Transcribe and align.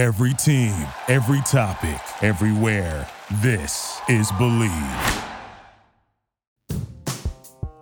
Every 0.00 0.32
team, 0.32 0.72
every 1.08 1.42
topic, 1.42 2.00
everywhere. 2.22 3.06
This 3.42 4.00
is 4.08 4.32
Bleav. 4.32 5.24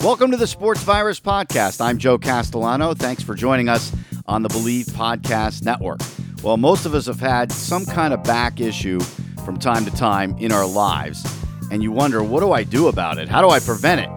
Welcome 0.00 0.32
to 0.32 0.36
the 0.36 0.48
Sports 0.48 0.82
Virus 0.82 1.20
Podcast. 1.20 1.80
I'm 1.80 1.96
Joe 1.96 2.18
Castellano. 2.18 2.92
Thanks 2.92 3.22
for 3.22 3.36
joining 3.36 3.68
us 3.68 3.94
on 4.26 4.42
the 4.42 4.48
Bleav 4.48 4.90
Podcast 4.90 5.62
Network. 5.62 6.00
Well, 6.42 6.56
most 6.56 6.86
of 6.86 6.94
us 6.96 7.06
have 7.06 7.20
had 7.20 7.52
some 7.52 7.86
kind 7.86 8.12
of 8.12 8.24
back 8.24 8.60
issue 8.60 8.98
from 9.44 9.56
time 9.56 9.84
to 9.84 9.92
time 9.92 10.36
in 10.38 10.50
our 10.50 10.66
lives, 10.66 11.24
and 11.70 11.84
you 11.84 11.92
wonder, 11.92 12.20
what 12.24 12.40
do 12.40 12.50
I 12.50 12.64
do 12.64 12.88
about 12.88 13.18
it? 13.18 13.28
How 13.28 13.42
do 13.42 13.50
I 13.50 13.60
prevent 13.60 14.00
it? 14.00 14.10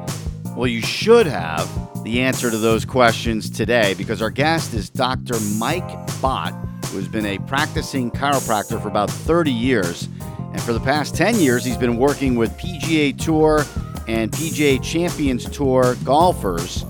Well, 0.56 0.66
you 0.66 0.82
should 0.82 1.28
have 1.28 1.70
the 2.04 2.22
answer 2.22 2.50
to 2.50 2.58
those 2.58 2.84
questions 2.84 3.48
today 3.48 3.94
because 3.94 4.24
our 4.24 4.32
guest 4.32 4.74
is 4.74 4.90
Dr. 4.90 5.40
Mike 5.60 5.88
Bhatt 6.20 6.71
who's 6.92 7.08
been 7.08 7.26
a 7.26 7.38
practicing 7.40 8.12
chiropractor 8.12 8.82
for 8.82 8.88
about 8.88 9.10
30 9.10 9.52
years. 9.52 10.08
And 10.40 10.62
for 10.62 10.74
the 10.74 10.80
past 10.80 11.16
10 11.16 11.36
years, 11.36 11.64
he's 11.64 11.78
been 11.78 11.98
working 11.98 12.36
with 12.36 12.52
PGA 12.58 13.18
Tour 13.18 13.66
and 14.08 14.32
PGA 14.32 14.84
Champions 14.84 15.50
Tour 15.50 15.96
golfers 16.04 16.84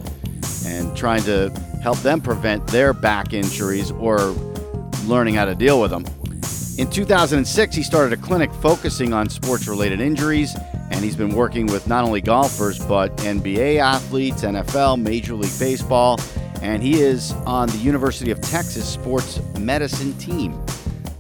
and 0.66 0.96
trying 0.98 1.24
to 1.24 1.50
help 1.82 2.00
them 2.00 2.22
prevent 2.22 2.66
their 2.68 2.94
back 2.94 3.34
injuries 3.34 3.92
or 3.92 4.18
learning 5.06 5.36
how 5.36 5.46
to 5.46 5.56
deal 5.56 5.80
with 5.80 5.92
them. 5.92 6.06
In 6.78 6.90
2006, 6.90 7.76
he 7.76 7.84
started 7.84 8.18
a 8.18 8.22
clinic 8.22 8.52
focusing 8.56 9.14
on 9.14 9.30
sports 9.30 9.68
related 9.68 10.00
injuries, 10.00 10.56
and 10.90 11.04
he's 11.04 11.16
been 11.16 11.36
working 11.36 11.68
with 11.68 11.88
not 11.88 12.04
only 12.04 12.22
golfers, 12.22 12.80
but 12.86 13.16
NBA 13.18 13.78
athletes, 13.78 14.42
NFL, 14.44 15.02
Major 15.02 15.36
League 15.36 15.60
Baseball, 15.60 16.18
and 16.62 16.82
he 16.84 17.02
is 17.02 17.32
on 17.46 17.68
the 17.70 17.78
University 17.78 18.32
of 18.32 18.40
Texas 18.42 18.88
sports 18.88 19.40
medicine 19.58 20.18
team. 20.18 20.64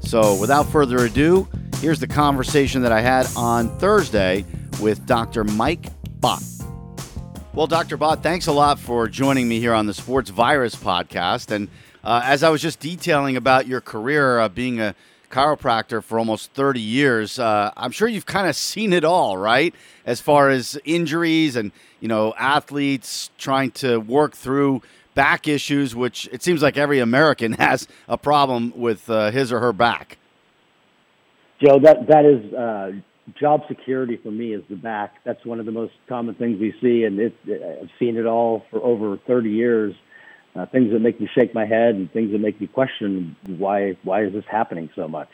So, 0.02 0.36
without 0.40 0.63
further 0.63 1.05
ado, 1.05 1.48
here's 1.77 1.99
the 1.99 2.08
conversation 2.08 2.82
that 2.84 2.91
I 2.91 3.02
had 3.02 3.27
on 3.36 3.70
Thursday 3.79 4.46
with 4.82 5.05
Dr. 5.05 5.43
Mike 5.43 5.90
Bhatt. 6.20 6.48
Well, 7.54 7.68
Dr. 7.68 7.98
Bhatt, 7.98 8.24
thanks 8.24 8.48
a 8.48 8.51
lot 8.51 8.79
for 8.79 9.07
joining 9.07 9.48
me 9.48 9.60
here 9.60 9.74
on 9.74 9.85
the 9.85 9.93
Sports 9.93 10.29
Virus 10.29 10.76
podcast. 10.76 11.51
And 11.51 11.70
uh, 12.04 12.21
as 12.23 12.44
I 12.44 12.49
was 12.49 12.62
just 12.62 12.79
detailing 12.79 13.35
about 13.35 13.68
your 13.68 13.82
career 13.82 14.40
uh, 14.40 14.49
being 14.49 14.79
a 14.79 14.96
chiropractor 15.29 16.04
for 16.04 16.18
almost 16.18 16.51
30 16.54 16.79
years, 16.79 17.40
uh, 17.40 17.71
I'm 17.76 17.91
sure 17.91 18.07
you've 18.07 18.26
kind 18.26 18.48
of 18.48 18.55
seen 18.55 18.94
it 18.94 19.04
all, 19.04 19.38
right? 19.38 19.73
As 20.05 20.21
far 20.21 20.49
as 20.49 20.79
injuries 20.85 21.55
and, 21.55 21.71
you 21.99 22.07
know, 22.07 22.34
athletes 22.38 23.29
trying 23.38 23.71
to 23.71 23.98
work 23.99 24.35
through 24.35 24.82
back 25.13 25.48
issues, 25.48 25.95
which 25.95 26.27
it 26.31 26.43
seems 26.43 26.62
like 26.62 26.77
every 26.77 26.99
American 26.99 27.54
has 27.59 27.87
a 28.07 28.17
problem 28.17 28.73
with 28.76 29.09
uh, 29.09 29.31
his 29.31 29.51
or 29.51 29.59
her 29.59 29.73
back. 29.73 30.17
Joe, 31.63 31.79
that 31.79 32.07
that 32.07 32.26
is 32.26 32.54
uh, 32.54 32.91
job 33.39 33.62
security 33.67 34.20
for 34.21 34.32
me 34.32 34.54
is 34.54 34.63
the 34.70 34.76
back. 34.76 35.15
That's 35.23 35.45
one 35.45 35.59
of 35.59 35.65
the 35.65 35.71
most 35.71 35.93
common 36.09 36.35
things 36.35 36.59
we 36.59 36.73
see, 36.82 37.04
and 37.04 37.20
it, 37.20 37.35
I've 37.45 37.89
seen 37.99 38.17
it 38.17 38.26
all 38.26 38.63
for 38.71 38.82
over 38.82 39.17
30 39.27 39.49
years. 39.49 39.93
Uh, 40.54 40.65
things 40.65 40.91
that 40.91 40.99
make 40.99 41.21
me 41.21 41.29
shake 41.34 41.54
my 41.54 41.65
head, 41.65 41.95
and 41.95 42.12
things 42.12 42.32
that 42.34 42.39
make 42.39 42.59
me 42.59 42.67
question 42.67 43.35
why 43.48 43.98
why 44.04 44.23
is 44.23 44.34
this 44.34 44.43
happening 44.49 44.89
so 44.95 45.07
much. 45.07 45.29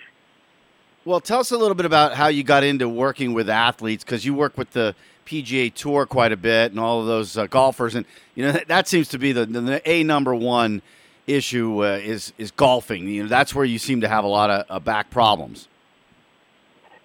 Well, 1.08 1.22
tell 1.22 1.40
us 1.40 1.52
a 1.52 1.58
little 1.58 1.74
bit 1.74 1.86
about 1.86 2.16
how 2.16 2.28
you 2.28 2.44
got 2.44 2.66
into 2.66 2.90
working 2.90 3.34
with 3.34 3.50
athletes 3.50 4.04
because 4.04 4.26
you 4.26 4.34
work 4.34 4.58
with 4.58 4.72
the 4.72 4.94
PGA 5.26 5.74
Tour 5.74 6.06
quite 6.06 6.34
a 6.34 6.36
bit 6.36 6.72
and 6.72 6.82
all 6.82 7.00
of 7.00 7.08
those 7.08 7.38
uh, 7.38 7.48
golfers, 7.48 7.96
and 7.96 8.06
you 8.36 8.44
know 8.44 8.52
that, 8.52 8.68
that 8.68 8.88
seems 8.90 9.08
to 9.08 9.18
be 9.18 9.32
the, 9.32 9.46
the 9.46 9.82
a 9.90 10.04
number 10.04 10.36
one 10.36 10.82
issue 11.26 11.86
uh, 11.86 11.92
is 12.04 12.34
is 12.38 12.52
golfing. 12.52 13.08
You 13.08 13.24
know 13.24 13.30
that's 13.30 13.56
where 13.56 13.64
you 13.64 13.80
seem 13.80 14.02
to 14.02 14.10
have 14.10 14.26
a 14.26 14.28
lot 14.28 14.50
of 14.50 14.66
uh, 14.70 14.80
back 14.80 15.10
problems. 15.10 15.70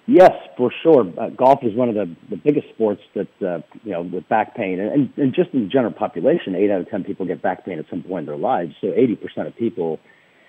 Yes, 0.09 0.33
for 0.57 0.73
sure. 0.83 1.07
Uh, 1.17 1.29
golf 1.29 1.61
is 1.63 1.73
one 1.77 1.89
of 1.89 1.95
the, 1.95 2.13
the 2.29 2.37
biggest 2.37 2.71
sports 2.71 3.03
that 3.15 3.29
uh, 3.41 3.61
you 3.85 3.93
know 3.93 4.03
with 4.03 4.29
back 4.29 4.57
pain, 4.57 4.81
and, 4.81 5.13
and 5.17 5.33
just 5.33 5.51
in 5.51 5.63
the 5.63 5.69
general 5.69 5.93
population, 5.93 6.57
eight 6.57 6.73
out 6.73 6.81
of 6.81 6.91
ten 6.91 7.05
people 7.05 7.25
get 7.25 7.41
back 7.41 7.65
pain 7.65 7.79
at 7.79 7.85
some 7.89 8.03
point 8.03 8.23
in 8.23 8.27
their 8.27 8.37
lives. 8.37 8.75
So 8.81 8.89
eighty 8.97 9.15
percent 9.15 9.47
of 9.47 9.55
people 9.55 10.01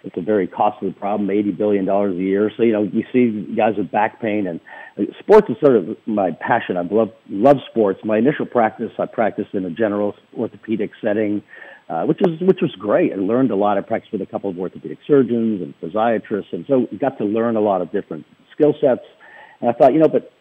it's 0.03 0.17
a 0.17 0.21
very 0.21 0.47
costly 0.47 0.91
problem, 0.91 1.29
eighty 1.29 1.51
billion 1.51 1.85
dollars 1.85 2.15
a 2.15 2.21
year. 2.21 2.51
So 2.55 2.63
you 2.63 2.73
know, 2.73 2.83
you 2.83 3.03
see 3.13 3.55
guys 3.55 3.75
with 3.77 3.91
back 3.91 4.21
pain, 4.21 4.47
and 4.47 4.59
sports 5.19 5.47
is 5.49 5.55
sort 5.63 5.77
of 5.77 5.97
my 6.05 6.31
passion. 6.31 6.77
I 6.77 6.81
love 6.81 7.09
love 7.29 7.57
sports. 7.69 8.01
My 8.03 8.17
initial 8.17 8.45
practice, 8.45 8.91
I 8.99 9.05
practiced 9.05 9.53
in 9.53 9.65
a 9.65 9.69
general 9.69 10.13
orthopedic 10.37 10.91
setting, 11.01 11.41
uh, 11.89 12.03
which 12.03 12.19
was 12.21 12.39
which 12.41 12.59
was 12.61 12.75
great. 12.77 13.13
I 13.13 13.15
learned 13.15 13.51
a 13.51 13.55
lot. 13.55 13.77
I 13.77 13.81
practiced 13.81 14.11
with 14.11 14.21
a 14.21 14.25
couple 14.25 14.49
of 14.49 14.59
orthopedic 14.59 14.99
surgeons 15.07 15.61
and 15.61 15.73
physiatrists, 15.81 16.51
and 16.51 16.65
so 16.67 16.87
got 16.99 17.17
to 17.19 17.25
learn 17.25 17.55
a 17.55 17.61
lot 17.61 17.81
of 17.81 17.91
different 17.91 18.25
skill 18.53 18.73
sets. 18.81 19.05
And 19.61 19.69
I 19.69 19.73
thought, 19.73 19.93
you 19.93 19.99
know, 19.99 20.09
but 20.09 20.31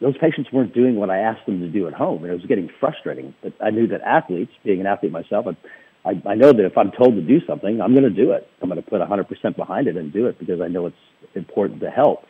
those 0.00 0.16
patients 0.18 0.50
weren't 0.52 0.74
doing 0.74 0.96
what 0.96 1.08
I 1.08 1.18
asked 1.18 1.46
them 1.46 1.60
to 1.60 1.68
do 1.68 1.86
at 1.86 1.94
home, 1.94 2.22
and 2.22 2.30
it 2.30 2.34
was 2.34 2.44
getting 2.44 2.68
frustrating. 2.78 3.34
But 3.42 3.54
I 3.64 3.70
knew 3.70 3.86
that 3.88 4.02
athletes, 4.02 4.52
being 4.62 4.80
an 4.80 4.86
athlete 4.86 5.12
myself, 5.12 5.46
I 5.48 5.56
I, 6.06 6.22
I 6.30 6.34
know 6.36 6.52
that 6.52 6.64
if 6.64 6.78
I'm 6.78 6.92
told 6.92 7.16
to 7.16 7.22
do 7.22 7.44
something, 7.46 7.80
I'm 7.80 7.92
going 7.92 8.04
to 8.04 8.10
do 8.10 8.30
it. 8.32 8.48
I'm 8.62 8.68
going 8.68 8.82
to 8.82 8.88
put 8.88 9.00
100% 9.00 9.56
behind 9.56 9.88
it 9.88 9.96
and 9.96 10.12
do 10.12 10.26
it 10.26 10.38
because 10.38 10.60
I 10.60 10.68
know 10.68 10.86
it's 10.86 10.96
important 11.34 11.80
to 11.80 11.90
help. 11.90 12.24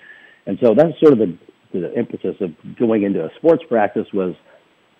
And 0.46 0.58
so 0.62 0.74
that's 0.74 0.98
sort 1.00 1.12
of 1.12 1.18
the, 1.18 1.36
the 1.72 1.92
emphasis 1.96 2.36
of 2.40 2.52
going 2.78 3.02
into 3.02 3.24
a 3.24 3.30
sports 3.36 3.62
practice 3.68 4.06
was 4.14 4.34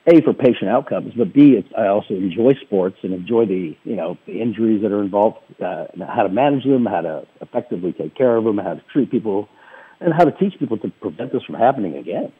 a 0.09 0.21
for 0.23 0.33
patient 0.33 0.71
outcomes, 0.71 1.15
but 1.17 1.33
b 1.33 1.65
I 1.77 1.89
also 1.89 2.15
enjoy 2.15 2.53
sports 2.65 2.97
and 3.03 3.13
enjoy 3.13 3.47
the 3.47 3.77
you 3.83 3.97
know 3.97 4.17
the 4.27 4.41
injuries 4.41 4.83
that 4.83 4.93
are 4.93 5.03
involved, 5.03 5.39
uh, 5.61 5.87
how 6.07 6.23
to 6.23 6.29
manage 6.29 6.65
them, 6.65 6.87
how 6.87 7.01
to 7.01 7.27
effectively 7.41 7.93
take 7.93 8.15
care 8.15 8.37
of 8.37 8.45
them, 8.45 8.57
how 8.57 8.75
to 8.75 8.83
treat 8.93 9.11
people, 9.11 9.49
and 10.01 10.15
how 10.15 10.25
to 10.25 10.31
teach 10.31 10.59
people 10.61 10.79
to 10.79 10.91
prevent 11.01 11.33
this 11.33 11.43
from 11.43 11.57
happening 11.57 11.97
again. 11.97 12.33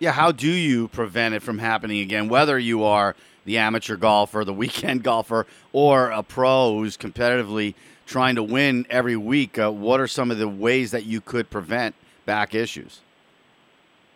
Yeah, 0.00 0.10
how 0.10 0.32
do 0.32 0.50
you 0.50 0.88
prevent 0.88 1.34
it 1.34 1.42
from 1.42 1.58
happening 1.58 2.00
again? 2.00 2.28
Whether 2.28 2.58
you 2.58 2.82
are 2.82 3.14
the 3.44 3.58
amateur 3.58 3.96
golfer, 3.96 4.44
the 4.44 4.52
weekend 4.64 5.02
golfer, 5.02 5.46
or 5.72 6.10
a 6.10 6.22
pro 6.22 6.74
who's 6.74 6.96
competitively 6.96 7.74
trying 8.06 8.34
to 8.34 8.42
win 8.42 8.86
every 8.90 9.16
week, 9.16 9.58
uh, 9.58 9.70
what 9.70 10.00
are 10.00 10.06
some 10.06 10.30
of 10.30 10.38
the 10.38 10.48
ways 10.48 10.90
that 10.90 11.04
you 11.04 11.20
could 11.20 11.48
prevent 11.50 11.94
back 12.26 12.54
issues? 12.54 13.00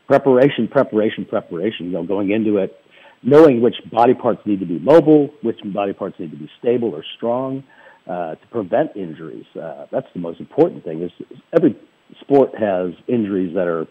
Preparation, 0.07 0.69
preparation, 0.69 1.25
preparation. 1.25 1.87
You 1.87 1.93
know, 1.93 2.05
going 2.05 2.31
into 2.31 2.59
it, 2.59 2.79
knowing 3.23 3.61
which 3.61 3.77
body 3.91 4.15
parts 4.15 4.41
need 4.47 4.61
to 4.61 4.67
be 4.67 4.79
mobile, 4.79 5.31
which 5.43 5.59
body 5.65 5.93
parts 5.93 6.19
need 6.19 6.31
to 6.31 6.37
be 6.37 6.51
stable 6.59 6.95
or 6.95 7.03
strong 7.17 7.65
uh, 8.07 8.37
to 8.37 8.47
prevent 8.51 8.95
injuries. 8.97 9.47
Uh, 9.61 9.87
that's 9.91 10.07
the 10.15 10.21
most 10.21 10.39
important 10.39 10.85
thing. 10.85 11.03
Is 11.03 11.11
every 11.53 11.77
sport 12.21 12.55
has 12.57 12.93
injuries 13.09 13.55
that 13.55 13.67
are, 13.67 13.87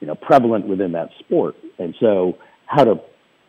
you 0.00 0.06
know, 0.06 0.14
prevalent 0.14 0.66
within 0.66 0.92
that 0.92 1.10
sport, 1.20 1.54
and 1.78 1.94
so 1.98 2.36
how 2.66 2.84
to 2.84 3.00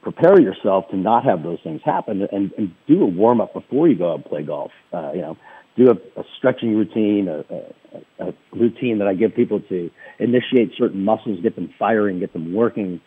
prepare 0.03 0.39
yourself 0.39 0.87
to 0.89 0.97
not 0.97 1.23
have 1.23 1.41
those 1.43 1.59
things 1.63 1.81
happen 1.83 2.27
and, 2.31 2.51
and 2.57 2.75
do 2.87 3.01
a 3.01 3.05
warm 3.05 3.41
up 3.41 3.53
before 3.53 3.87
you 3.87 3.97
go 3.97 4.11
out 4.11 4.15
and 4.15 4.25
play 4.25 4.43
golf. 4.43 4.71
Uh, 4.91 5.11
you 5.13 5.21
know, 5.21 5.37
do 5.75 5.89
a, 5.89 6.19
a 6.19 6.23
stretching 6.37 6.75
routine, 6.75 7.27
a, 7.27 7.43
a, 8.19 8.29
a 8.29 8.33
routine 8.51 8.99
that 8.99 9.07
I 9.07 9.15
give 9.15 9.33
people 9.33 9.61
to 9.61 9.89
initiate 10.19 10.73
certain 10.77 11.03
muscles, 11.03 11.39
get 11.41 11.55
them 11.55 11.73
firing, 11.79 12.19
get 12.19 12.33
them 12.33 12.53
working. 12.53 13.01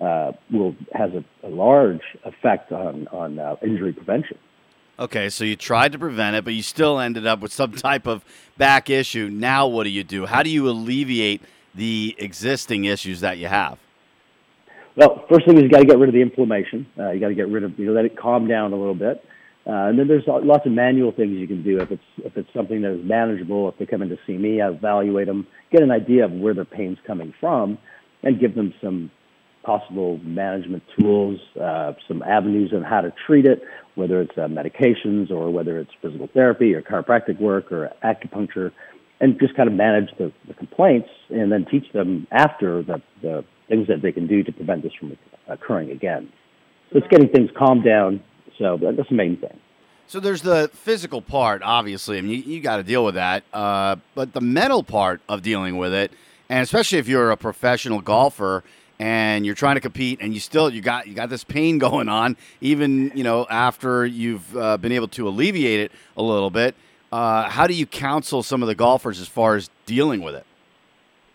Uh, 0.00 0.32
will 0.50 0.74
has 0.92 1.10
a, 1.14 1.48
large 1.48 2.00
effect 2.24 2.72
on 2.72 3.06
on 3.08 3.38
uh, 3.38 3.54
injury 3.62 3.92
prevention. 3.92 4.36
Okay, 4.98 5.30
so 5.30 5.44
you 5.44 5.54
tried 5.54 5.92
to 5.92 5.98
prevent 5.98 6.34
it, 6.34 6.44
but 6.44 6.54
you 6.54 6.62
still 6.62 6.98
ended 6.98 7.26
up 7.26 7.40
with 7.40 7.52
some 7.52 7.72
type 7.72 8.06
of 8.06 8.24
back 8.56 8.90
issue. 8.90 9.28
Now, 9.30 9.66
what 9.66 9.84
do 9.84 9.90
you 9.90 10.02
do? 10.02 10.26
How 10.26 10.42
do 10.42 10.50
you 10.50 10.68
alleviate 10.68 11.42
the 11.74 12.16
existing 12.18 12.84
issues 12.84 13.20
that 13.20 13.38
you 13.38 13.46
have? 13.46 13.78
Well, 14.96 15.24
first 15.30 15.46
thing 15.46 15.56
is 15.56 15.62
you 15.62 15.70
got 15.70 15.80
to 15.80 15.86
get 15.86 15.98
rid 15.98 16.08
of 16.08 16.14
the 16.14 16.20
inflammation. 16.20 16.86
Uh, 16.98 17.10
you 17.10 17.20
got 17.20 17.28
to 17.28 17.34
get 17.34 17.48
rid 17.48 17.64
of, 17.64 17.78
you 17.78 17.86
know, 17.86 17.92
let 17.92 18.04
it 18.04 18.16
calm 18.16 18.46
down 18.46 18.72
a 18.72 18.76
little 18.76 18.94
bit. 18.94 19.24
Uh, 19.66 19.88
and 19.88 19.98
then 19.98 20.08
there's 20.08 20.24
lots 20.26 20.66
of 20.66 20.72
manual 20.72 21.12
things 21.12 21.38
you 21.38 21.46
can 21.46 21.62
do 21.62 21.80
if 21.80 21.90
it's 21.92 22.02
if 22.18 22.36
it's 22.36 22.48
something 22.52 22.82
that 22.82 22.98
is 22.98 23.04
manageable. 23.04 23.68
If 23.68 23.78
they 23.78 23.86
come 23.86 24.02
in 24.02 24.08
to 24.08 24.18
see 24.26 24.36
me, 24.36 24.60
I 24.60 24.68
evaluate 24.68 25.28
them, 25.28 25.46
get 25.70 25.82
an 25.82 25.92
idea 25.92 26.24
of 26.24 26.32
where 26.32 26.52
their 26.52 26.64
pain's 26.64 26.98
coming 27.06 27.32
from, 27.38 27.78
and 28.24 28.40
give 28.40 28.56
them 28.56 28.74
some 28.82 29.10
possible 29.62 30.18
management 30.18 30.82
tools, 30.98 31.38
uh, 31.60 31.92
some 32.08 32.24
avenues 32.24 32.72
on 32.74 32.82
how 32.82 33.02
to 33.02 33.12
treat 33.24 33.46
it, 33.46 33.62
whether 33.94 34.20
it's 34.20 34.36
uh, 34.36 34.48
medications 34.48 35.30
or 35.30 35.50
whether 35.50 35.78
it's 35.78 35.92
physical 36.02 36.28
therapy 36.34 36.74
or 36.74 36.82
chiropractic 36.82 37.40
work 37.40 37.70
or 37.70 37.92
acupuncture, 38.02 38.72
and 39.20 39.38
just 39.38 39.54
kind 39.54 39.68
of 39.68 39.74
manage 39.76 40.10
the, 40.18 40.32
the 40.48 40.54
complaints 40.54 41.08
and 41.30 41.52
then 41.52 41.64
teach 41.70 41.90
them 41.92 42.26
after 42.32 42.82
the, 42.82 43.00
the 43.22 43.44
things 43.72 43.88
that 43.88 44.02
they 44.02 44.12
can 44.12 44.26
do 44.26 44.42
to 44.42 44.52
prevent 44.52 44.82
this 44.82 44.92
from 45.00 45.16
occurring 45.48 45.90
again. 45.90 46.30
So 46.92 46.98
it's 46.98 47.06
getting 47.08 47.30
things 47.30 47.50
calmed 47.56 47.84
down. 47.84 48.22
So 48.58 48.78
that's 48.80 49.08
the 49.08 49.14
main 49.14 49.38
thing. 49.38 49.58
So 50.06 50.20
there's 50.20 50.42
the 50.42 50.70
physical 50.74 51.22
part, 51.22 51.62
obviously. 51.64 52.18
I 52.18 52.20
mean, 52.20 52.32
you, 52.32 52.54
you 52.54 52.60
got 52.60 52.76
to 52.76 52.82
deal 52.82 53.02
with 53.02 53.14
that. 53.14 53.44
Uh, 53.50 53.96
but 54.14 54.34
the 54.34 54.42
mental 54.42 54.82
part 54.82 55.22
of 55.26 55.40
dealing 55.40 55.78
with 55.78 55.94
it, 55.94 56.12
and 56.50 56.62
especially 56.62 56.98
if 56.98 57.08
you're 57.08 57.30
a 57.30 57.36
professional 57.36 58.02
golfer 58.02 58.62
and 58.98 59.46
you're 59.46 59.54
trying 59.54 59.76
to 59.76 59.80
compete, 59.80 60.18
and 60.20 60.34
you 60.34 60.40
still 60.40 60.68
you 60.68 60.82
got 60.82 61.06
you 61.06 61.14
got 61.14 61.30
this 61.30 61.44
pain 61.44 61.78
going 61.86 62.10
on, 62.10 62.36
even 62.60 63.10
you 63.14 63.24
know 63.24 63.46
after 63.48 64.04
you've 64.04 64.54
uh, 64.54 64.76
been 64.76 64.92
able 64.92 65.08
to 65.08 65.26
alleviate 65.26 65.80
it 65.80 65.92
a 66.18 66.22
little 66.22 66.50
bit. 66.50 66.74
Uh, 67.10 67.48
how 67.48 67.66
do 67.66 67.74
you 67.74 67.86
counsel 67.86 68.42
some 68.42 68.62
of 68.62 68.68
the 68.68 68.74
golfers 68.74 69.18
as 69.18 69.28
far 69.28 69.56
as 69.56 69.70
dealing 69.86 70.20
with 70.20 70.34
it? 70.34 70.44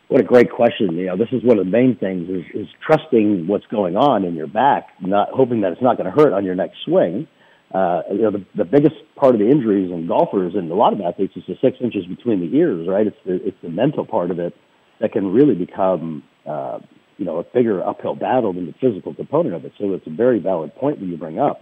What 0.07 0.21
a 0.21 0.23
great 0.23 0.51
question. 0.51 0.95
You 0.95 1.07
know, 1.07 1.17
this 1.17 1.27
is 1.33 1.43
one 1.43 1.59
of 1.59 1.65
the 1.65 1.71
main 1.71 1.97
things 1.97 2.29
is, 2.29 2.45
is 2.53 2.67
trusting 2.85 3.45
what's 3.47 3.65
going 3.67 3.97
on 3.97 4.23
in 4.23 4.35
your 4.35 4.47
back, 4.47 4.87
not 5.01 5.29
hoping 5.33 5.61
that 5.61 5.73
it's 5.73 5.81
not 5.81 5.97
going 5.97 6.09
to 6.09 6.15
hurt 6.15 6.31
on 6.31 6.45
your 6.45 6.55
next 6.55 6.77
swing. 6.85 7.27
Uh, 7.73 8.03
you 8.09 8.21
know, 8.21 8.31
the, 8.31 8.45
the 8.55 8.63
biggest 8.63 8.95
part 9.17 9.35
of 9.35 9.41
the 9.41 9.49
injuries 9.49 9.91
in 9.91 10.07
golfers 10.07 10.53
and 10.55 10.71
a 10.71 10.75
lot 10.75 10.93
of 10.93 11.01
athletes 11.01 11.33
is 11.35 11.43
the 11.45 11.55
six 11.61 11.75
inches 11.81 12.05
between 12.05 12.39
the 12.39 12.57
ears, 12.57 12.87
right? 12.87 13.05
It's 13.05 13.17
the, 13.25 13.45
it's 13.45 13.57
the 13.61 13.69
mental 13.69 14.05
part 14.05 14.31
of 14.31 14.39
it 14.39 14.53
that 15.01 15.11
can 15.11 15.33
really 15.33 15.55
become, 15.55 16.23
uh, 16.45 16.79
you 17.17 17.25
know, 17.25 17.39
a 17.39 17.43
bigger 17.43 17.85
uphill 17.85 18.15
battle 18.15 18.53
than 18.53 18.65
the 18.65 18.73
physical 18.79 19.13
component 19.13 19.55
of 19.55 19.65
it. 19.65 19.73
So 19.77 19.91
it's 19.91 20.07
a 20.07 20.15
very 20.15 20.39
valid 20.39 20.73
point 20.75 21.01
that 21.01 21.05
you 21.05 21.17
bring 21.17 21.37
up. 21.37 21.59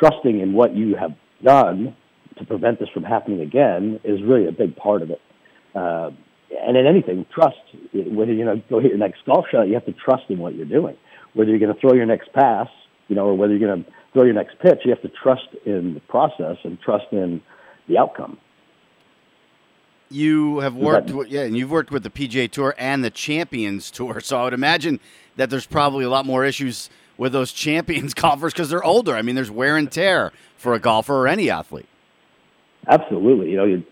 Trusting 0.00 0.40
in 0.40 0.54
what 0.54 0.74
you 0.74 0.96
have 0.96 1.10
done 1.44 1.94
to 2.38 2.46
prevent 2.46 2.80
this 2.80 2.88
from 2.94 3.02
happening 3.02 3.40
again 3.40 4.00
is 4.04 4.22
really 4.22 4.48
a 4.48 4.52
big 4.52 4.74
part 4.74 5.02
of 5.02 5.10
it. 5.10 5.20
Uh, 5.74 6.10
and 6.62 6.76
in 6.76 6.86
anything, 6.86 7.26
trust. 7.34 7.56
Whether 7.92 8.32
you 8.32 8.44
know 8.44 8.62
go 8.70 8.80
hit 8.80 8.90
your 8.90 8.98
next 8.98 9.24
golf 9.26 9.46
shot, 9.50 9.68
you 9.68 9.74
have 9.74 9.86
to 9.86 9.92
trust 9.92 10.24
in 10.28 10.38
what 10.38 10.54
you're 10.54 10.66
doing. 10.66 10.96
Whether 11.34 11.50
you're 11.50 11.58
going 11.58 11.74
to 11.74 11.80
throw 11.80 11.94
your 11.94 12.06
next 12.06 12.32
pass, 12.32 12.68
you 13.08 13.16
know, 13.16 13.26
or 13.26 13.34
whether 13.34 13.54
you're 13.54 13.68
going 13.68 13.84
to 13.84 13.90
throw 14.12 14.24
your 14.24 14.34
next 14.34 14.58
pitch, 14.60 14.80
you 14.84 14.90
have 14.90 15.02
to 15.02 15.10
trust 15.22 15.48
in 15.64 15.94
the 15.94 16.00
process 16.00 16.56
and 16.64 16.80
trust 16.80 17.06
in 17.12 17.40
the 17.88 17.98
outcome. 17.98 18.38
You 20.10 20.58
have 20.58 20.74
worked, 20.74 21.10
with, 21.10 21.28
yeah, 21.28 21.42
and 21.42 21.56
you've 21.56 21.70
worked 21.70 21.90
with 21.90 22.02
the 22.02 22.10
PGA 22.10 22.50
Tour 22.50 22.74
and 22.76 23.02
the 23.02 23.10
Champions 23.10 23.90
Tour, 23.90 24.20
so 24.20 24.38
I 24.38 24.44
would 24.44 24.54
imagine 24.54 25.00
that 25.36 25.48
there's 25.48 25.66
probably 25.66 26.04
a 26.04 26.10
lot 26.10 26.26
more 26.26 26.44
issues 26.44 26.90
with 27.16 27.32
those 27.32 27.52
Champions 27.52 28.12
golfers 28.14 28.52
because 28.52 28.68
they're 28.68 28.84
older. 28.84 29.16
I 29.16 29.22
mean, 29.22 29.34
there's 29.34 29.50
wear 29.50 29.76
and 29.76 29.90
tear 29.90 30.32
for 30.56 30.74
a 30.74 30.78
golfer 30.78 31.14
or 31.14 31.28
any 31.28 31.48
athlete. 31.48 31.86
Absolutely. 32.88 33.50
You 33.50 33.56
know, 33.56 33.82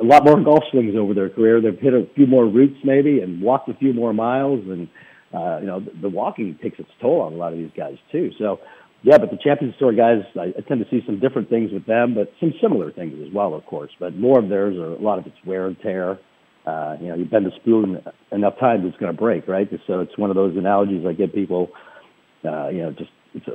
a 0.00 0.04
lot 0.04 0.24
more 0.24 0.38
golf 0.42 0.64
swings 0.70 0.94
over 0.96 1.14
their 1.14 1.30
career. 1.30 1.60
They've 1.60 1.78
hit 1.78 1.94
a 1.94 2.06
few 2.14 2.26
more 2.26 2.44
routes 2.46 2.76
maybe 2.84 3.20
and 3.20 3.40
walked 3.40 3.68
a 3.68 3.74
few 3.74 3.94
more 3.94 4.12
miles. 4.12 4.60
And, 4.68 4.88
uh, 5.32 5.58
you 5.60 5.66
know, 5.66 5.80
the 6.02 6.08
walking 6.08 6.58
takes 6.62 6.78
its 6.78 6.90
toll 7.00 7.22
on 7.22 7.32
a 7.32 7.36
lot 7.36 7.52
of 7.52 7.58
these 7.58 7.70
guys 7.74 7.96
too. 8.12 8.30
So, 8.38 8.60
yeah, 9.02 9.16
but 9.16 9.30
the 9.30 9.38
Champions 9.42 9.74
Tour 9.78 9.94
guys, 9.94 10.22
I, 10.36 10.52
I 10.56 10.60
tend 10.68 10.84
to 10.84 10.90
see 10.90 11.00
some 11.06 11.18
different 11.18 11.48
things 11.48 11.72
with 11.72 11.86
them, 11.86 12.14
but 12.14 12.30
some 12.38 12.52
similar 12.60 12.92
things 12.92 13.14
as 13.26 13.32
well, 13.32 13.54
of 13.54 13.64
course. 13.64 13.90
But 13.98 14.16
more 14.16 14.38
of 14.38 14.50
theirs 14.50 14.76
are 14.76 14.92
a 14.92 14.98
lot 15.00 15.18
of 15.18 15.26
it's 15.26 15.36
wear 15.46 15.66
and 15.66 15.76
tear. 15.80 16.18
Uh, 16.66 16.96
you 17.00 17.08
know, 17.08 17.14
you 17.14 17.24
bend 17.24 17.46
the 17.46 17.52
spoon 17.56 18.02
enough 18.32 18.58
times, 18.60 18.82
it's 18.84 18.98
going 18.98 19.10
to 19.10 19.18
break, 19.18 19.48
right? 19.48 19.66
So 19.86 20.00
it's 20.00 20.16
one 20.18 20.28
of 20.28 20.36
those 20.36 20.54
analogies 20.58 21.06
I 21.08 21.14
give 21.14 21.32
people, 21.32 21.70
uh, 22.44 22.68
you 22.68 22.82
know, 22.82 22.92
just 22.92 23.10
it's 23.32 23.46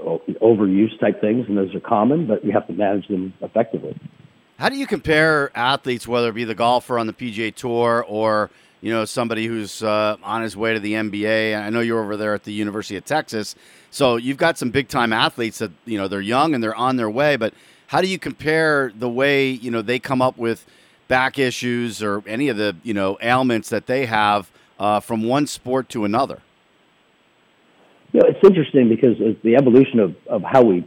overuse 0.42 1.00
type 1.00 1.22
things, 1.22 1.46
and 1.48 1.56
those 1.56 1.76
are 1.76 1.80
common, 1.80 2.26
but 2.26 2.44
you 2.44 2.52
have 2.54 2.66
to 2.68 2.74
manage 2.74 3.08
them 3.08 3.34
effectively. 3.42 3.96
How 4.58 4.70
do 4.70 4.78
you 4.78 4.88
compare 4.88 5.52
athletes, 5.54 6.08
whether 6.08 6.30
it 6.30 6.34
be 6.34 6.46
the 6.46 6.56
golfer 6.56 6.98
on 6.98 7.08
the 7.08 7.14
PGA 7.14 7.54
Tour 7.54 8.06
or 8.08 8.50
you 8.82 8.90
know 8.90 9.04
somebody 9.04 9.48
who's 9.48 9.84
uh, 9.84 10.16
on 10.24 10.44
his 10.44 10.56
way 10.56 10.74
to 10.74 10.80
the 10.80 10.94
NBA? 10.94 11.60
I 11.60 11.70
know 11.70 11.82
you're 11.82 12.02
over 12.02 12.16
there 12.16 12.34
at 12.34 12.44
the 12.44 12.54
University 12.54 12.96
of 12.96 13.04
Texas, 13.04 13.56
so 13.92 14.16
you've 14.16 14.38
got 14.38 14.58
some 14.58 14.70
big 14.70 14.88
time 14.88 15.12
athletes 15.12 15.58
that 15.58 15.72
you 15.84 15.98
know 15.98 16.08
they're 16.08 16.22
young 16.22 16.54
and 16.54 16.64
they're 16.64 16.76
on 16.76 16.96
their 16.96 17.10
way. 17.10 17.36
But 17.36 17.54
how 17.88 18.00
do 18.00 18.08
you 18.08 18.18
compare 18.18 18.94
the 18.98 19.10
way 19.10 19.50
you 19.50 19.72
know 19.72 19.82
they 19.82 20.00
come 20.00 20.22
up 20.22 20.38
with 20.38 20.66
back 21.10 21.38
issues 21.38 22.02
or 22.02 22.24
any 22.26 22.48
of 22.48 22.56
the 22.56 22.78
you 22.82 22.94
know 22.94 23.18
ailments 23.22 23.68
that 23.70 23.88
they 23.88 24.06
have 24.06 24.50
uh, 24.80 25.02
from 25.02 25.24
one 25.24 25.48
sport 25.48 25.90
to 25.90 26.06
another? 26.06 26.42
You 28.14 28.22
know, 28.22 28.30
it's 28.30 28.48
interesting 28.48 28.88
because 28.88 29.18
the 29.44 29.58
evolution 29.58 30.00
of, 30.00 30.16
of 30.28 30.44
how 30.44 30.64
we 30.64 30.86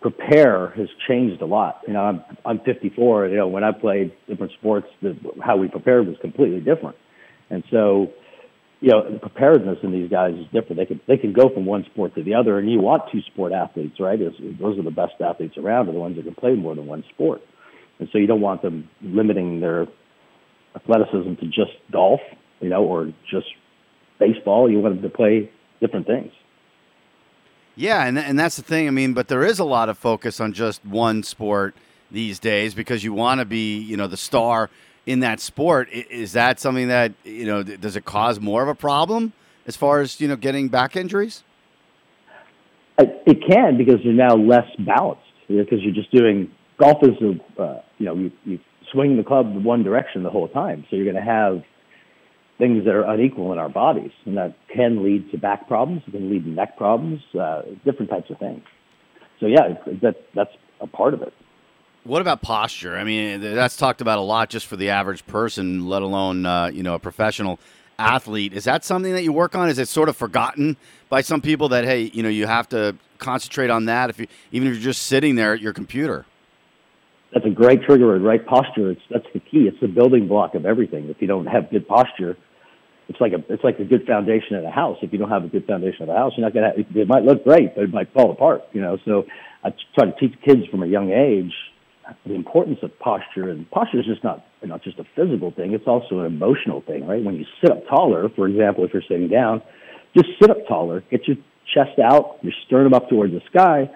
prepare 0.00 0.70
has 0.76 0.88
changed 1.08 1.42
a 1.42 1.46
lot. 1.46 1.82
You 1.86 1.94
know, 1.94 2.00
I'm 2.00 2.24
I'm 2.44 2.60
54. 2.60 3.28
You 3.28 3.36
know, 3.36 3.48
when 3.48 3.64
I 3.64 3.72
played 3.72 4.12
different 4.28 4.52
sports, 4.52 4.86
the, 5.02 5.16
how 5.42 5.56
we 5.56 5.68
prepared 5.68 6.06
was 6.06 6.16
completely 6.20 6.60
different. 6.60 6.96
And 7.50 7.64
so, 7.70 8.12
you 8.80 8.90
know, 8.90 9.10
the 9.10 9.18
preparedness 9.18 9.78
in 9.82 9.90
these 9.90 10.10
guys 10.10 10.34
is 10.34 10.44
different. 10.52 10.76
They 10.76 10.86
can 10.86 11.00
they 11.08 11.16
can 11.16 11.32
go 11.32 11.48
from 11.52 11.66
one 11.66 11.84
sport 11.92 12.14
to 12.14 12.22
the 12.22 12.34
other, 12.34 12.58
and 12.58 12.70
you 12.70 12.80
want 12.80 13.10
two 13.10 13.20
sport 13.32 13.52
athletes, 13.52 13.98
right? 13.98 14.20
It's, 14.20 14.36
those 14.60 14.78
are 14.78 14.82
the 14.82 14.90
best 14.90 15.14
athletes 15.20 15.56
around, 15.56 15.88
are 15.88 15.92
the 15.92 15.98
ones 15.98 16.16
that 16.16 16.24
can 16.24 16.34
play 16.34 16.54
more 16.54 16.74
than 16.74 16.86
one 16.86 17.04
sport. 17.14 17.40
And 17.98 18.08
so, 18.12 18.18
you 18.18 18.28
don't 18.28 18.40
want 18.40 18.62
them 18.62 18.88
limiting 19.02 19.60
their 19.60 19.86
athleticism 20.76 21.34
to 21.40 21.46
just 21.46 21.72
golf, 21.90 22.20
you 22.60 22.68
know, 22.68 22.84
or 22.84 23.12
just 23.30 23.46
baseball. 24.20 24.70
You 24.70 24.78
want 24.78 25.00
them 25.00 25.10
to 25.10 25.16
play 25.16 25.50
different 25.80 26.06
things. 26.06 26.30
Yeah, 27.78 28.06
and 28.06 28.18
and 28.18 28.36
that's 28.36 28.56
the 28.56 28.62
thing. 28.62 28.88
I 28.88 28.90
mean, 28.90 29.14
but 29.14 29.28
there 29.28 29.44
is 29.44 29.60
a 29.60 29.64
lot 29.64 29.88
of 29.88 29.96
focus 29.96 30.40
on 30.40 30.52
just 30.52 30.84
one 30.84 31.22
sport 31.22 31.76
these 32.10 32.40
days 32.40 32.74
because 32.74 33.04
you 33.04 33.12
want 33.12 33.38
to 33.38 33.44
be, 33.44 33.78
you 33.78 33.96
know, 33.96 34.08
the 34.08 34.16
star 34.16 34.68
in 35.06 35.20
that 35.20 35.38
sport. 35.38 35.88
Is 35.92 36.32
that 36.32 36.58
something 36.58 36.88
that 36.88 37.12
you 37.22 37.46
know 37.46 37.62
does 37.62 37.94
it 37.94 38.04
cause 38.04 38.40
more 38.40 38.64
of 38.64 38.68
a 38.68 38.74
problem 38.74 39.32
as 39.64 39.76
far 39.76 40.00
as 40.00 40.20
you 40.20 40.26
know 40.26 40.34
getting 40.34 40.68
back 40.68 40.96
injuries? 40.96 41.44
It 42.98 43.44
can 43.48 43.78
because 43.78 44.00
you're 44.02 44.12
now 44.12 44.34
less 44.34 44.66
balanced 44.80 45.22
because 45.46 45.78
you're 45.80 45.94
just 45.94 46.10
doing 46.10 46.50
golf 46.80 46.96
is 47.02 47.10
uh, 47.60 47.78
you 47.98 48.06
know 48.06 48.16
you, 48.16 48.32
you 48.44 48.58
swing 48.90 49.16
the 49.16 49.22
club 49.22 49.54
one 49.64 49.84
direction 49.84 50.24
the 50.24 50.30
whole 50.30 50.48
time, 50.48 50.84
so 50.90 50.96
you're 50.96 51.04
going 51.04 51.14
to 51.14 51.22
have 51.22 51.62
things 52.58 52.84
that 52.84 52.94
are 52.94 53.04
unequal 53.04 53.52
in 53.52 53.58
our 53.58 53.68
bodies, 53.68 54.10
and 54.26 54.36
that 54.36 54.56
can 54.74 55.04
lead 55.04 55.30
to 55.30 55.38
back 55.38 55.68
problems. 55.68 56.02
It 56.06 56.10
can 56.10 56.30
lead 56.30 56.44
to 56.44 56.50
neck 56.50 56.76
problems, 56.76 57.20
uh, 57.38 57.62
different 57.84 58.10
types 58.10 58.30
of 58.30 58.38
things. 58.38 58.62
So 59.40 59.46
yeah, 59.46 59.74
that 60.02 60.16
that's 60.34 60.50
a 60.80 60.86
part 60.86 61.14
of 61.14 61.22
it. 61.22 61.32
What 62.04 62.20
about 62.20 62.42
posture? 62.42 62.96
I 62.96 63.04
mean, 63.04 63.40
that's 63.40 63.76
talked 63.76 64.00
about 64.00 64.18
a 64.18 64.22
lot 64.22 64.48
just 64.48 64.66
for 64.66 64.76
the 64.76 64.90
average 64.90 65.26
person, 65.26 65.88
let 65.88 66.02
alone 66.02 66.46
uh, 66.46 66.70
you 66.72 66.82
know 66.82 66.94
a 66.94 66.98
professional 66.98 67.60
athlete. 67.98 68.52
Is 68.52 68.64
that 68.64 68.84
something 68.84 69.12
that 69.12 69.22
you 69.22 69.32
work 69.32 69.54
on? 69.54 69.68
Is 69.68 69.78
it 69.78 69.88
sort 69.88 70.08
of 70.08 70.16
forgotten 70.16 70.76
by 71.08 71.20
some 71.20 71.40
people 71.40 71.68
that 71.70 71.84
hey, 71.84 72.10
you 72.12 72.22
know, 72.22 72.28
you 72.28 72.46
have 72.46 72.68
to 72.70 72.96
concentrate 73.18 73.70
on 73.70 73.86
that 73.86 74.10
if 74.10 74.18
you 74.18 74.26
even 74.52 74.68
if 74.68 74.74
you're 74.74 74.82
just 74.82 75.04
sitting 75.04 75.36
there 75.36 75.54
at 75.54 75.60
your 75.60 75.72
computer? 75.72 76.26
That's 77.32 77.44
a 77.44 77.50
great 77.50 77.82
trigger 77.82 78.06
word, 78.06 78.22
right? 78.22 78.44
Posture. 78.44 78.90
It's 78.90 79.02
that's 79.10 79.26
the 79.32 79.40
key. 79.40 79.68
It's 79.68 79.78
the 79.80 79.88
building 79.88 80.28
block 80.28 80.54
of 80.54 80.64
everything. 80.64 81.08
If 81.08 81.20
you 81.20 81.28
don't 81.28 81.46
have 81.46 81.70
good 81.70 81.86
posture, 81.86 82.36
it's 83.08 83.20
like 83.20 83.32
a 83.32 83.52
it's 83.52 83.64
like 83.64 83.78
a 83.78 83.84
good 83.84 84.06
foundation 84.06 84.56
in 84.56 84.64
a 84.64 84.70
house. 84.70 84.98
If 85.02 85.12
you 85.12 85.18
don't 85.18 85.30
have 85.30 85.44
a 85.44 85.48
good 85.48 85.66
foundation 85.66 86.02
of 86.02 86.08
a 86.10 86.14
house, 86.14 86.32
you're 86.36 86.46
not 86.46 86.54
gonna. 86.54 86.72
Have, 86.76 86.96
it 86.96 87.08
might 87.08 87.24
look 87.24 87.44
great, 87.44 87.74
but 87.74 87.84
it 87.84 87.92
might 87.92 88.12
fall 88.12 88.30
apart. 88.30 88.62
You 88.72 88.82
know. 88.82 88.98
So 89.04 89.24
I 89.64 89.70
try 89.94 90.10
to 90.10 90.16
teach 90.20 90.34
kids 90.44 90.66
from 90.70 90.82
a 90.82 90.86
young 90.86 91.10
age 91.10 91.52
the 92.26 92.34
importance 92.34 92.78
of 92.82 92.96
posture, 92.98 93.50
and 93.50 93.70
posture 93.70 94.00
is 94.00 94.06
just 94.06 94.24
not 94.24 94.44
not 94.62 94.82
just 94.82 94.98
a 94.98 95.04
physical 95.16 95.50
thing. 95.50 95.72
It's 95.72 95.86
also 95.86 96.20
an 96.20 96.26
emotional 96.26 96.82
thing, 96.82 97.06
right? 97.06 97.22
When 97.22 97.36
you 97.36 97.44
sit 97.60 97.70
up 97.70 97.86
taller, 97.88 98.28
for 98.34 98.46
example, 98.46 98.84
if 98.84 98.92
you're 98.92 99.02
sitting 99.08 99.28
down, 99.28 99.62
just 100.16 100.28
sit 100.40 100.50
up 100.50 100.58
taller, 100.66 101.02
get 101.10 101.26
your 101.26 101.36
chest 101.74 101.98
out, 102.02 102.38
your 102.42 102.52
sternum 102.66 102.94
up 102.94 103.08
towards 103.08 103.32
the 103.32 103.40
sky, 103.50 103.90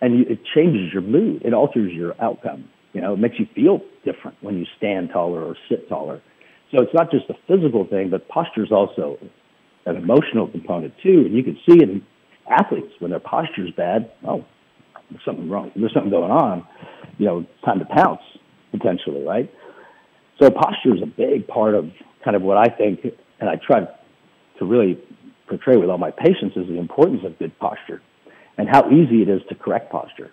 and 0.00 0.18
you, 0.18 0.24
it 0.28 0.40
changes 0.54 0.92
your 0.92 1.02
mood. 1.02 1.42
It 1.44 1.54
alters 1.54 1.92
your 1.92 2.14
outcome. 2.22 2.68
You 2.92 3.00
know, 3.00 3.14
it 3.14 3.18
makes 3.18 3.36
you 3.38 3.46
feel 3.54 3.80
different 4.04 4.36
when 4.40 4.58
you 4.58 4.66
stand 4.76 5.10
taller 5.12 5.42
or 5.42 5.56
sit 5.68 5.88
taller. 5.88 6.22
So 6.72 6.82
it's 6.82 6.94
not 6.94 7.10
just 7.10 7.24
a 7.30 7.34
physical 7.46 7.86
thing, 7.86 8.10
but 8.10 8.28
posture 8.28 8.64
is 8.64 8.72
also 8.72 9.18
an 9.86 9.96
emotional 9.96 10.48
component 10.48 10.94
too. 11.02 11.22
And 11.26 11.34
you 11.34 11.42
can 11.44 11.58
see 11.68 11.82
in 11.82 12.04
athletes 12.50 12.92
when 12.98 13.10
their 13.10 13.20
posture 13.20 13.66
is 13.66 13.72
bad, 13.76 14.10
oh, 14.26 14.44
there's 15.10 15.24
something 15.24 15.48
wrong. 15.48 15.70
There's 15.76 15.94
something 15.94 16.10
going 16.10 16.32
on. 16.32 16.66
You 17.18 17.26
know, 17.26 17.46
time 17.64 17.78
to 17.78 17.84
pounce 17.84 18.20
potentially, 18.72 19.22
right? 19.22 19.50
So 20.40 20.50
posture 20.50 20.94
is 20.94 21.02
a 21.02 21.06
big 21.06 21.46
part 21.46 21.74
of 21.74 21.90
kind 22.24 22.36
of 22.36 22.42
what 22.42 22.58
I 22.58 22.74
think, 22.74 23.00
and 23.40 23.48
I 23.48 23.54
try 23.64 23.80
to 24.58 24.64
really 24.64 24.98
portray 25.48 25.76
with 25.76 25.88
all 25.88 25.98
my 25.98 26.10
patients 26.10 26.56
is 26.56 26.66
the 26.66 26.78
importance 26.78 27.20
of 27.24 27.38
good 27.38 27.56
posture 27.58 28.02
and 28.58 28.68
how 28.68 28.90
easy 28.90 29.22
it 29.22 29.28
is 29.28 29.40
to 29.48 29.54
correct 29.54 29.92
posture. 29.92 30.32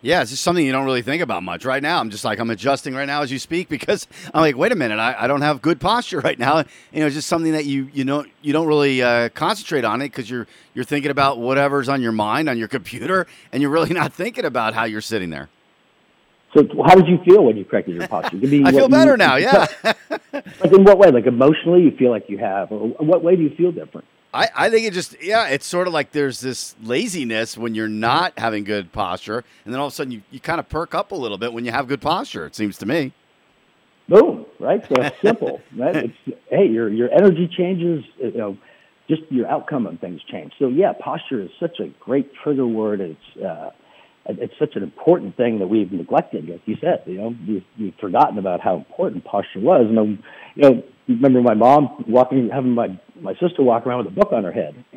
Yeah, 0.00 0.22
it's 0.22 0.30
just 0.30 0.44
something 0.44 0.64
you 0.64 0.70
don't 0.70 0.84
really 0.84 1.02
think 1.02 1.22
about 1.22 1.42
much 1.42 1.64
right 1.64 1.82
now. 1.82 1.98
I'm 1.98 2.10
just 2.10 2.24
like 2.24 2.38
I'm 2.38 2.50
adjusting 2.50 2.94
right 2.94 3.06
now 3.06 3.22
as 3.22 3.32
you 3.32 3.38
speak 3.38 3.68
because 3.70 4.06
I'm 4.32 4.40
like, 4.40 4.56
wait 4.56 4.70
a 4.72 4.76
minute, 4.76 4.98
I, 4.98 5.24
I 5.24 5.26
don't 5.26 5.42
have 5.42 5.60
good 5.60 5.80
posture 5.80 6.20
right 6.24 6.38
now. 6.38 6.58
You 6.92 7.00
know, 7.00 7.06
it's 7.06 7.16
just 7.16 7.28
something 7.28 7.52
that 7.52 7.64
you 7.64 7.90
you 7.92 8.04
know 8.04 8.24
you 8.42 8.52
don't 8.52 8.66
really 8.66 9.02
uh, 9.02 9.28
concentrate 9.30 9.84
on 9.84 10.00
it 10.02 10.06
because 10.06 10.30
you're 10.30 10.46
you're 10.74 10.84
thinking 10.84 11.10
about 11.10 11.38
whatever's 11.38 11.88
on 11.88 12.00
your 12.00 12.12
mind 12.12 12.48
on 12.48 12.58
your 12.58 12.68
computer, 12.78 13.26
and 13.52 13.60
you're 13.60 13.70
really 13.70 13.92
not 13.92 14.12
thinking 14.12 14.44
about 14.44 14.74
how 14.74 14.84
you're 14.84 15.00
sitting 15.00 15.30
there. 15.30 15.48
So, 16.54 16.66
how 16.86 16.94
did 16.94 17.06
you 17.08 17.18
feel 17.26 17.44
when 17.44 17.58
you 17.58 17.64
corrected 17.66 17.96
your 17.96 18.08
posture? 18.08 18.38
Be, 18.38 18.64
I 18.64 18.72
feel 18.72 18.88
better 18.88 19.12
you, 19.12 19.16
now. 19.18 19.36
Yeah. 19.36 19.66
like 19.82 20.72
in 20.72 20.82
what 20.84 20.98
way? 20.98 21.10
Like 21.10 21.26
emotionally, 21.26 21.82
you 21.82 21.90
feel 21.90 22.10
like 22.10 22.24
you 22.28 22.38
have, 22.38 22.72
or 22.72 22.88
what 22.88 23.22
way 23.22 23.36
do 23.36 23.42
you 23.42 23.54
feel 23.54 23.70
different? 23.70 24.06
I, 24.32 24.48
I 24.54 24.70
think 24.70 24.86
it 24.86 24.92
just 24.92 25.22
yeah 25.22 25.48
it's 25.48 25.66
sort 25.66 25.86
of 25.86 25.92
like 25.92 26.12
there's 26.12 26.40
this 26.40 26.74
laziness 26.82 27.56
when 27.56 27.74
you're 27.74 27.88
not 27.88 28.38
having 28.38 28.64
good 28.64 28.92
posture 28.92 29.44
and 29.64 29.72
then 29.72 29.80
all 29.80 29.86
of 29.86 29.92
a 29.92 29.96
sudden 29.96 30.12
you, 30.12 30.22
you 30.30 30.40
kind 30.40 30.60
of 30.60 30.68
perk 30.68 30.94
up 30.94 31.12
a 31.12 31.14
little 31.14 31.38
bit 31.38 31.52
when 31.52 31.64
you 31.64 31.70
have 31.70 31.88
good 31.88 32.00
posture 32.00 32.46
it 32.46 32.54
seems 32.54 32.76
to 32.78 32.86
me. 32.86 33.12
Boom 34.08 34.46
right? 34.58 34.86
So 34.86 34.94
it's 34.98 35.20
simple 35.20 35.60
right? 35.76 35.96
It's, 35.96 36.38
hey 36.50 36.66
your 36.66 36.88
your 36.88 37.10
energy 37.10 37.48
changes 37.48 38.04
you 38.18 38.32
know 38.32 38.58
just 39.08 39.22
your 39.30 39.48
outcome 39.48 39.86
on 39.86 39.96
things 39.98 40.20
change. 40.30 40.52
So 40.58 40.68
yeah 40.68 40.92
posture 40.92 41.40
is 41.40 41.50
such 41.58 41.80
a 41.80 41.88
great 42.00 42.30
trigger 42.34 42.66
word. 42.66 43.00
It's 43.00 43.44
uh, 43.44 43.70
it's 44.28 44.52
such 44.58 44.76
an 44.76 44.82
important 44.82 45.36
thing 45.36 45.58
that 45.60 45.68
we've 45.68 45.90
neglected, 45.90 46.48
like 46.48 46.60
you 46.66 46.76
said. 46.80 47.02
You 47.06 47.18
know, 47.18 47.34
we've, 47.46 47.64
we've 47.80 47.94
forgotten 47.98 48.38
about 48.38 48.60
how 48.60 48.76
important 48.76 49.24
posture 49.24 49.60
was. 49.60 49.86
And 49.88 49.98
um, 49.98 50.22
you 50.54 50.62
know, 50.62 50.82
remember 51.08 51.40
my 51.40 51.54
mom 51.54 52.04
walking, 52.06 52.50
having 52.52 52.72
my 52.72 52.88
my 53.20 53.34
sister 53.34 53.62
walk 53.62 53.86
around 53.86 54.04
with 54.04 54.08
a 54.08 54.20
book 54.20 54.32
on 54.32 54.44
her 54.44 54.52
head. 54.52 54.74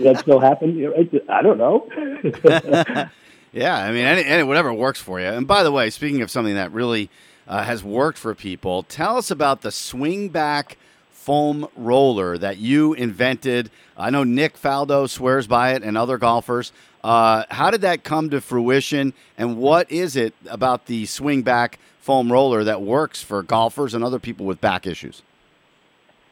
That 0.00 0.18
still 0.20 0.40
happen? 0.40 0.92
I 1.28 1.42
don't 1.42 1.58
know. 1.58 1.88
yeah, 3.52 3.76
I 3.76 3.90
mean, 3.90 4.04
any, 4.04 4.24
any, 4.24 4.42
whatever 4.42 4.72
works 4.72 5.00
for 5.00 5.18
you. 5.18 5.26
And 5.26 5.46
by 5.46 5.62
the 5.62 5.72
way, 5.72 5.90
speaking 5.90 6.20
of 6.22 6.30
something 6.30 6.54
that 6.54 6.72
really 6.72 7.10
uh, 7.48 7.62
has 7.64 7.82
worked 7.82 8.18
for 8.18 8.34
people, 8.34 8.82
tell 8.82 9.16
us 9.16 9.30
about 9.30 9.62
the 9.62 9.70
swing 9.70 10.28
back 10.28 10.76
foam 11.10 11.68
roller 11.76 12.36
that 12.38 12.58
you 12.58 12.92
invented. 12.94 13.70
I 13.96 14.10
know 14.10 14.24
Nick 14.24 14.58
Faldo 14.60 15.08
swears 15.08 15.46
by 15.46 15.74
it 15.74 15.82
and 15.82 15.96
other 15.96 16.18
golfers. 16.18 16.72
Uh, 17.02 17.44
how 17.50 17.70
did 17.70 17.80
that 17.80 18.04
come 18.04 18.30
to 18.30 18.40
fruition, 18.40 19.14
and 19.38 19.56
what 19.56 19.90
is 19.90 20.16
it 20.16 20.34
about 20.48 20.86
the 20.86 21.06
swing 21.06 21.42
back 21.42 21.78
foam 21.98 22.30
roller 22.30 22.64
that 22.64 22.82
works 22.82 23.22
for 23.22 23.42
golfers 23.42 23.94
and 23.94 24.04
other 24.04 24.18
people 24.18 24.44
with 24.44 24.60
back 24.60 24.86
issues? 24.86 25.22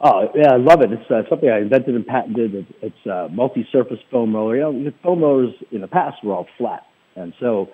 Oh 0.01 0.29
yeah, 0.33 0.53
I 0.53 0.57
love 0.57 0.81
it. 0.81 0.91
It's 0.93 1.11
uh, 1.11 1.23
something 1.29 1.49
I 1.49 1.59
invented 1.59 1.93
and 1.93 2.07
patented. 2.07 2.65
It's 2.81 3.05
a 3.05 3.27
multi-surface 3.29 3.99
foam 4.09 4.33
roller. 4.33 4.55
You 4.55 4.85
know, 4.85 4.91
foam 5.03 5.21
rollers 5.21 5.53
in 5.71 5.81
the 5.81 5.87
past 5.87 6.23
were 6.23 6.33
all 6.33 6.47
flat, 6.57 6.83
and 7.15 7.33
so 7.39 7.67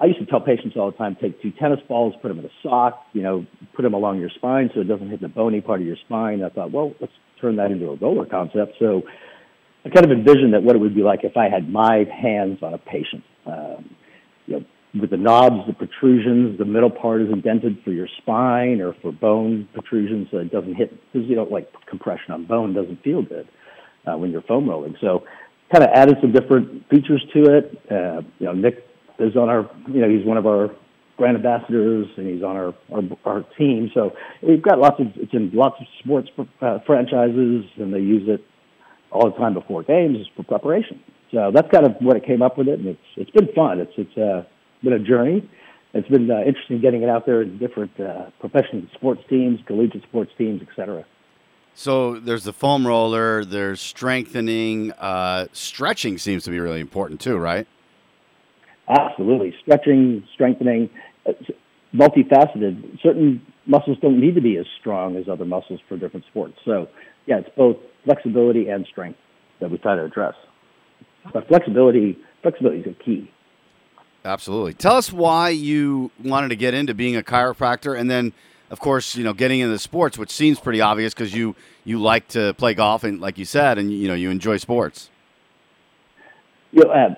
I 0.00 0.06
used 0.06 0.18
to 0.20 0.26
tell 0.26 0.40
patients 0.40 0.74
all 0.76 0.90
the 0.90 0.96
time: 0.96 1.16
take 1.20 1.40
two 1.42 1.52
tennis 1.52 1.80
balls, 1.86 2.14
put 2.22 2.28
them 2.28 2.38
in 2.38 2.46
a 2.46 2.54
sock, 2.62 3.04
you 3.12 3.22
know, 3.22 3.44
put 3.74 3.82
them 3.82 3.92
along 3.92 4.20
your 4.20 4.30
spine 4.30 4.70
so 4.74 4.80
it 4.80 4.88
doesn't 4.88 5.10
hit 5.10 5.20
the 5.20 5.28
bony 5.28 5.60
part 5.60 5.80
of 5.80 5.86
your 5.86 5.96
spine. 6.06 6.42
I 6.42 6.48
thought, 6.48 6.72
well, 6.72 6.94
let's 7.00 7.12
turn 7.40 7.56
that 7.56 7.70
into 7.70 7.90
a 7.90 7.96
roller 7.96 8.24
concept. 8.24 8.72
So 8.78 9.02
I 9.84 9.90
kind 9.90 10.06
of 10.06 10.12
envisioned 10.12 10.54
that 10.54 10.62
what 10.62 10.76
it 10.76 10.78
would 10.78 10.94
be 10.94 11.02
like 11.02 11.24
if 11.24 11.36
I 11.36 11.50
had 11.50 11.70
my 11.70 12.04
hands 12.10 12.58
on 12.62 12.72
a 12.72 12.78
patient. 12.78 13.22
Um, 13.46 13.94
you 14.46 14.60
know, 14.60 14.64
with 15.00 15.10
the 15.10 15.16
knobs, 15.16 15.66
the 15.66 15.72
protrusions, 15.72 16.58
the 16.58 16.64
middle 16.64 16.90
part 16.90 17.22
is 17.22 17.28
indented 17.32 17.78
for 17.84 17.90
your 17.90 18.08
spine 18.18 18.80
or 18.80 18.94
for 19.02 19.12
bone 19.12 19.68
protrusions 19.72 20.28
so 20.30 20.38
it 20.38 20.50
doesn't 20.50 20.74
hit, 20.74 20.90
because 21.12 21.28
you 21.28 21.36
know, 21.36 21.44
like 21.44 21.72
compression 21.88 22.32
on 22.32 22.46
bone 22.46 22.74
doesn't 22.74 23.02
feel 23.02 23.22
good 23.22 23.48
uh, 24.06 24.16
when 24.16 24.30
you're 24.30 24.42
foam 24.42 24.68
rolling. 24.68 24.96
So 25.00 25.24
kind 25.72 25.84
of 25.84 25.90
added 25.94 26.16
some 26.20 26.32
different 26.32 26.88
features 26.88 27.24
to 27.34 27.56
it. 27.56 27.82
Uh, 27.90 28.22
you 28.38 28.46
know, 28.46 28.52
Nick 28.52 28.86
is 29.18 29.36
on 29.36 29.48
our, 29.48 29.70
you 29.88 30.00
know, 30.00 30.08
he's 30.08 30.26
one 30.26 30.36
of 30.36 30.46
our 30.46 30.70
brand 31.18 31.36
ambassadors 31.36 32.06
and 32.16 32.28
he's 32.28 32.42
on 32.42 32.56
our, 32.56 32.74
our, 32.92 33.02
our 33.24 33.42
team. 33.58 33.90
So 33.94 34.12
we've 34.42 34.62
got 34.62 34.78
lots 34.78 35.00
of, 35.00 35.06
it's 35.16 35.32
in 35.32 35.50
lots 35.52 35.76
of 35.80 35.86
sports 36.00 36.28
uh, 36.60 36.78
franchises 36.86 37.64
and 37.78 37.92
they 37.92 38.00
use 38.00 38.28
it 38.28 38.44
all 39.10 39.30
the 39.30 39.36
time 39.36 39.54
before 39.54 39.82
games 39.82 40.18
for 40.36 40.42
preparation. 40.42 41.02
So 41.32 41.50
that's 41.52 41.68
kind 41.72 41.86
of 41.86 41.96
what 42.00 42.16
it 42.16 42.24
came 42.24 42.42
up 42.42 42.56
with 42.56 42.68
it, 42.68 42.78
and 42.78 42.88
it's 42.88 43.00
it's 43.16 43.30
been 43.30 43.48
fun. 43.54 43.80
It's 43.80 43.92
it's 43.96 44.16
uh, 44.16 44.44
been 44.82 44.92
a 44.92 44.98
journey. 44.98 45.48
It's 45.94 46.08
been 46.08 46.30
uh, 46.30 46.40
interesting 46.40 46.80
getting 46.80 47.02
it 47.02 47.08
out 47.08 47.24
there 47.26 47.42
in 47.42 47.58
different 47.58 47.98
uh, 47.98 48.30
professional 48.40 48.82
sports 48.94 49.22
teams, 49.28 49.60
collegiate 49.66 50.02
sports 50.02 50.30
teams, 50.36 50.60
etc. 50.62 51.04
So 51.74 52.18
there's 52.18 52.44
the 52.44 52.52
foam 52.52 52.86
roller. 52.86 53.44
There's 53.44 53.80
strengthening. 53.80 54.92
Uh, 54.92 55.46
stretching 55.52 56.18
seems 56.18 56.44
to 56.44 56.50
be 56.50 56.60
really 56.60 56.80
important 56.80 57.20
too, 57.20 57.36
right? 57.36 57.66
Absolutely, 58.88 59.54
stretching, 59.62 60.26
strengthening, 60.34 60.90
multifaceted. 61.94 63.00
Certain 63.02 63.40
muscles 63.66 63.98
don't 64.00 64.20
need 64.20 64.34
to 64.34 64.40
be 64.40 64.56
as 64.58 64.66
strong 64.80 65.16
as 65.16 65.28
other 65.28 65.44
muscles 65.44 65.80
for 65.88 65.96
different 65.96 66.24
sports. 66.26 66.58
So 66.64 66.88
yeah, 67.26 67.38
it's 67.38 67.50
both 67.56 67.76
flexibility 68.04 68.68
and 68.68 68.86
strength 68.86 69.18
that 69.60 69.70
we 69.70 69.78
try 69.78 69.96
to 69.96 70.04
address. 70.04 70.34
But 71.32 71.48
flexibility, 71.48 72.18
flexibility 72.42 72.80
is 72.80 72.86
a 72.86 73.04
key. 73.04 73.30
Absolutely. 74.26 74.74
Tell 74.74 74.96
us 74.96 75.12
why 75.12 75.50
you 75.50 76.10
wanted 76.22 76.48
to 76.48 76.56
get 76.56 76.74
into 76.74 76.94
being 76.94 77.16
a 77.16 77.22
chiropractor, 77.22 77.98
and 77.98 78.10
then, 78.10 78.32
of 78.70 78.80
course, 78.80 79.14
you 79.14 79.22
know, 79.22 79.32
getting 79.32 79.60
into 79.60 79.78
sports, 79.78 80.18
which 80.18 80.30
seems 80.30 80.58
pretty 80.58 80.80
obvious 80.80 81.14
because 81.14 81.32
you 81.32 81.54
you 81.84 82.00
like 82.00 82.26
to 82.28 82.52
play 82.54 82.74
golf, 82.74 83.04
and 83.04 83.20
like 83.20 83.38
you 83.38 83.44
said, 83.44 83.78
and 83.78 83.92
you 83.92 84.08
know, 84.08 84.14
you 84.14 84.30
enjoy 84.30 84.56
sports. 84.56 85.10
You 86.72 86.84
know, 86.84 86.90
uh, 86.90 87.14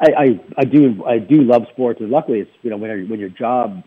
I, 0.00 0.06
I 0.06 0.40
I 0.58 0.64
do 0.64 1.02
I 1.06 1.18
do 1.18 1.42
love 1.42 1.62
sports, 1.72 2.00
and 2.00 2.10
luckily, 2.10 2.40
it's 2.40 2.50
you 2.62 2.68
know 2.68 2.76
when 2.76 3.08
when 3.08 3.18
your 3.18 3.30
job 3.30 3.82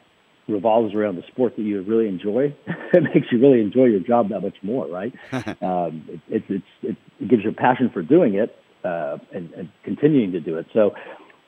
revolves 0.48 0.96
around 0.96 1.18
the 1.18 1.24
sport 1.28 1.56
that 1.58 1.62
you 1.62 1.82
really 1.84 2.08
enjoy, 2.08 2.56
it 2.94 3.04
makes 3.04 3.32
you 3.32 3.40
really 3.40 3.62
enjoy 3.62 3.86
your 3.86 4.00
job 4.00 4.30
that 4.30 4.42
much 4.42 4.58
more, 4.64 4.88
right? 4.88 5.14
um, 5.62 6.22
it, 6.30 6.44
it, 6.50 6.64
it, 6.82 6.96
it 7.20 7.28
gives 7.28 7.44
you 7.44 7.52
a 7.52 7.54
passion 7.54 7.90
for 7.90 8.02
doing 8.02 8.36
it 8.36 8.58
uh, 8.84 9.18
and, 9.34 9.52
and 9.54 9.70
continuing 9.84 10.32
to 10.32 10.40
do 10.40 10.58
it. 10.58 10.66
So, 10.74 10.96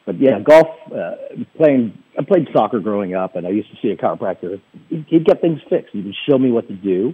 but 0.09 0.19
yeah, 0.19 0.39
golf. 0.39 0.65
Uh, 0.91 1.11
playing, 1.55 1.95
I 2.17 2.23
played 2.23 2.47
soccer 2.51 2.79
growing 2.79 3.13
up, 3.13 3.35
and 3.35 3.45
I 3.45 3.51
used 3.51 3.69
to 3.69 3.77
see 3.79 3.89
a 3.89 3.95
chiropractor. 3.95 4.59
He'd 4.89 5.23
get 5.23 5.39
things 5.39 5.59
fixed. 5.69 5.93
He 5.93 6.01
would 6.01 6.15
show 6.27 6.39
me 6.39 6.49
what 6.49 6.67
to 6.67 6.73
do, 6.73 7.13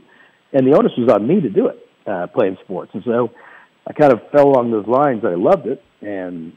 and 0.53 0.65
the 0.65 0.77
onus 0.77 0.93
was 0.97 1.09
on 1.11 1.27
me 1.27 1.41
to 1.41 1.49
do 1.49 1.67
it. 1.67 1.77
Uh, 2.07 2.27
playing 2.27 2.55
sports, 2.63 2.91
and 2.93 3.03
so 3.03 3.31
I 3.85 3.91
kind 3.91 4.13
of 4.13 4.21
fell 4.31 4.47
along 4.47 4.71
those 4.71 4.87
lines. 4.87 5.25
I 5.25 5.35
loved 5.35 5.67
it, 5.67 5.83
and 5.99 6.53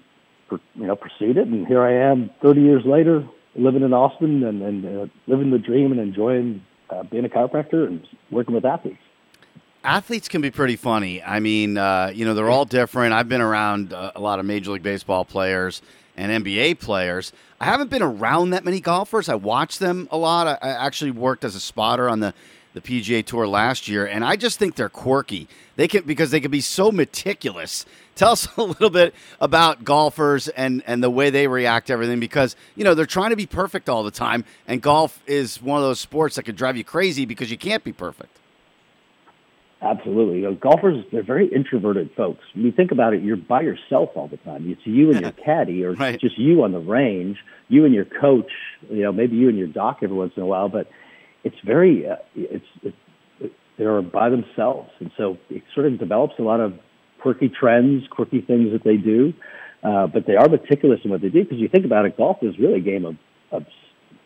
you 0.50 0.87
know, 0.87 0.95
pursued 0.95 1.38
it, 1.38 1.49
and 1.49 1.66
here 1.66 1.83
I 1.83 2.09
am, 2.09 2.30
30 2.40 2.61
years 2.61 2.83
later, 2.87 3.26
living 3.57 3.83
in 3.83 3.92
Austin 3.92 4.45
and, 4.45 4.62
and 4.62 4.85
uh, 4.85 5.07
living 5.26 5.50
the 5.50 5.59
dream 5.59 5.90
and 5.90 6.00
enjoying 6.00 6.62
uh, 6.90 7.02
being 7.02 7.25
a 7.25 7.28
chiropractor 7.28 7.88
and 7.88 8.07
working 8.30 8.54
with 8.54 8.64
athletes. 8.64 9.02
Athletes 9.83 10.28
can 10.28 10.40
be 10.40 10.50
pretty 10.50 10.76
funny. 10.76 11.23
I 11.23 11.40
mean, 11.40 11.78
uh, 11.78 12.12
you 12.14 12.25
know, 12.25 12.35
they're 12.35 12.50
all 12.50 12.64
different. 12.64 13.14
I've 13.14 13.28
been 13.28 13.40
around 13.40 13.92
uh, 13.92 14.12
a 14.14 14.21
lot 14.21 14.38
of 14.38 14.45
Major 14.45 14.73
League 14.73 14.83
Baseball 14.83 15.25
players 15.25 15.83
and 16.19 16.45
NBA 16.45 16.81
players. 16.81 17.33
I 17.61 17.65
haven't 17.65 17.89
been 17.89 18.03
around 18.03 18.51
that 18.51 18.65
many 18.65 18.81
golfers. 18.81 19.29
I 19.29 19.37
watch 19.37 19.79
them 19.79 20.09
a 20.11 20.19
lot. 20.19 20.47
I, 20.47 20.59
I 20.61 20.87
actually 20.87 21.13
worked 21.13 21.45
as 21.45 21.55
a 21.55 21.61
spotter 21.61 22.09
on 22.09 22.21
the 22.21 22.35
the 22.75 22.83
PGA 22.83 23.25
Tour 23.25 23.49
last 23.49 23.89
year, 23.89 24.07
and 24.07 24.25
I 24.25 24.37
just 24.37 24.59
think 24.59 24.75
they're 24.75 24.91
quirky. 24.91 25.49
They 25.77 25.89
can 25.89 26.03
because 26.05 26.31
they 26.31 26.41
can 26.41 26.51
be 26.51 26.61
so 26.61 26.93
meticulous. 26.93 27.87
Tell 28.15 28.33
us 28.33 28.49
a 28.57 28.63
little 28.63 28.91
bit 28.91 29.15
about 29.41 29.85
golfers 29.85 30.49
and 30.49 30.83
and 30.87 31.03
the 31.03 31.11
way 31.11 31.31
they 31.31 31.47
react 31.47 31.87
to 31.87 31.93
everything 31.93 32.21
because 32.21 32.57
you 32.77 32.85
know 32.85 32.95
they're 32.95 33.07
trying 33.07 33.31
to 33.31 33.37
be 33.37 33.47
perfect 33.47 33.89
all 33.89 34.03
the 34.03 34.11
time, 34.11 34.45
and 34.67 34.83
golf 34.83 35.23
is 35.27 35.63
one 35.63 35.79
of 35.79 35.85
those 35.85 36.01
sports 36.01 36.37
that 36.37 36.43
can 36.43 36.55
drive 36.55 36.77
you 36.77 36.85
crazy 36.85 37.25
because 37.25 37.51
you 37.51 37.59
can't 37.59 37.85
be 37.85 37.93
perfect. 37.93 38.38
Absolutely, 39.80 40.38
you 40.38 40.42
know, 40.42 40.54
golfers 40.54 41.04
they're 41.12 41.23
very 41.23 41.47
introverted 41.47 42.11
folks. 42.16 42.40
When 42.52 42.64
you 42.64 42.73
think 42.73 42.90
about 42.90 43.14
it, 43.14 43.23
you're 43.23 43.37
by 43.37 43.61
yourself 43.61 44.11
all 44.16 44.26
the 44.26 44.37
time. 44.38 44.68
It's 44.68 44.80
you 44.85 45.12
and 45.12 45.20
your 45.20 45.30
caddy, 45.44 45.85
or 45.85 45.92
right. 45.92 46.20
just 46.20 46.37
you 46.37 46.64
on 46.64 46.73
the 46.73 46.80
range, 46.80 47.38
you 47.68 47.85
and 47.85 47.94
your 47.94 48.04
coach. 48.04 48.50
You 48.90 49.04
know, 49.04 49.12
maybe 49.12 49.37
you 49.37 49.49
and 49.49 49.56
your 49.56 49.68
doc 49.68 49.99
every 50.02 50.16
once 50.16 50.32
in 50.37 50.42
a 50.42 50.47
while, 50.47 50.68
but 50.68 50.88
it's 51.44 51.56
very 51.64 52.08
uh, 52.08 52.16
it's, 52.35 52.64
it's 52.82 52.97
it, 53.38 53.52
they're 53.76 54.02
by 54.02 54.30
themselves, 54.30 54.90
and 54.99 55.12
so 55.16 55.38
it 55.49 55.62
sort 55.75 55.87
of 55.87 55.97
develops 56.00 56.35
a 56.40 56.42
lot 56.42 56.58
of 56.58 56.75
quirky 57.20 57.49
trends, 57.49 58.04
quirky 58.11 58.40
things 58.40 58.73
that 58.73 58.82
they 58.82 58.97
do. 58.97 59.32
Uh, 59.82 60.08
but 60.08 60.26
they 60.26 60.35
are 60.35 60.49
meticulous 60.49 61.00
in 61.04 61.11
what 61.11 61.20
they 61.20 61.28
do 61.28 61.44
because 61.44 61.58
you 61.58 61.68
think 61.68 61.85
about 61.85 62.04
it, 62.04 62.16
golf 62.16 62.38
is 62.42 62.58
really 62.58 62.78
a 62.78 62.80
game 62.80 63.04
of, 63.04 63.16
of 63.52 63.64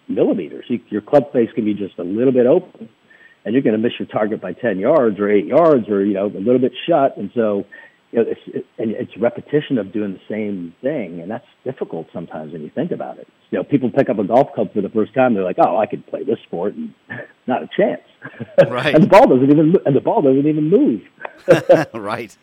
millimeters. 0.08 0.64
You, 0.68 0.80
your 0.88 1.02
club 1.02 1.30
face 1.32 1.50
can 1.54 1.66
be 1.66 1.74
just 1.74 1.98
a 1.98 2.02
little 2.02 2.32
bit 2.32 2.46
open, 2.46 2.88
and 3.44 3.54
you're 3.54 3.62
going 3.62 3.76
to 3.76 3.82
miss 3.82 3.92
your 3.98 4.08
target 4.08 4.40
by 4.40 4.52
10 4.52 4.78
yards 4.78 5.18
or 5.18 5.30
8 5.30 5.46
yards 5.46 5.88
or 5.88 6.04
you 6.04 6.14
know 6.14 6.26
a 6.26 6.38
little 6.38 6.58
bit 6.58 6.72
shut. 6.86 7.16
And 7.16 7.30
so 7.34 7.64
you 8.12 8.18
know, 8.18 8.30
it's, 8.30 8.40
it, 8.46 8.66
and 8.78 8.90
it's 8.90 9.16
repetition 9.16 9.78
of 9.78 9.92
doing 9.92 10.12
the 10.12 10.20
same 10.28 10.74
thing, 10.82 11.20
and 11.20 11.30
that's 11.30 11.46
difficult 11.64 12.08
sometimes 12.12 12.52
when 12.52 12.62
you 12.62 12.70
think 12.74 12.92
about 12.92 13.18
it. 13.18 13.26
You 13.50 13.58
know, 13.58 13.64
people 13.64 13.90
pick 13.90 14.10
up 14.10 14.18
a 14.18 14.24
golf 14.24 14.52
club 14.54 14.72
for 14.74 14.82
the 14.82 14.90
first 14.90 15.14
time, 15.14 15.34
they're 15.34 15.42
like, 15.42 15.56
"Oh, 15.58 15.78
I 15.78 15.86
could 15.86 16.06
play 16.06 16.22
this 16.22 16.38
sport," 16.44 16.74
and 16.74 16.94
not 17.46 17.62
a 17.62 17.68
chance. 17.74 18.02
Right. 18.68 18.94
and 18.94 19.04
the 19.04 19.08
ball 19.08 19.26
doesn't 19.26 19.50
even 19.50 19.74
and 19.86 19.96
the 19.96 20.00
ball 20.00 20.22
doesn't 20.22 20.46
even 20.46 20.68
move. 20.68 21.00
right. 21.94 22.36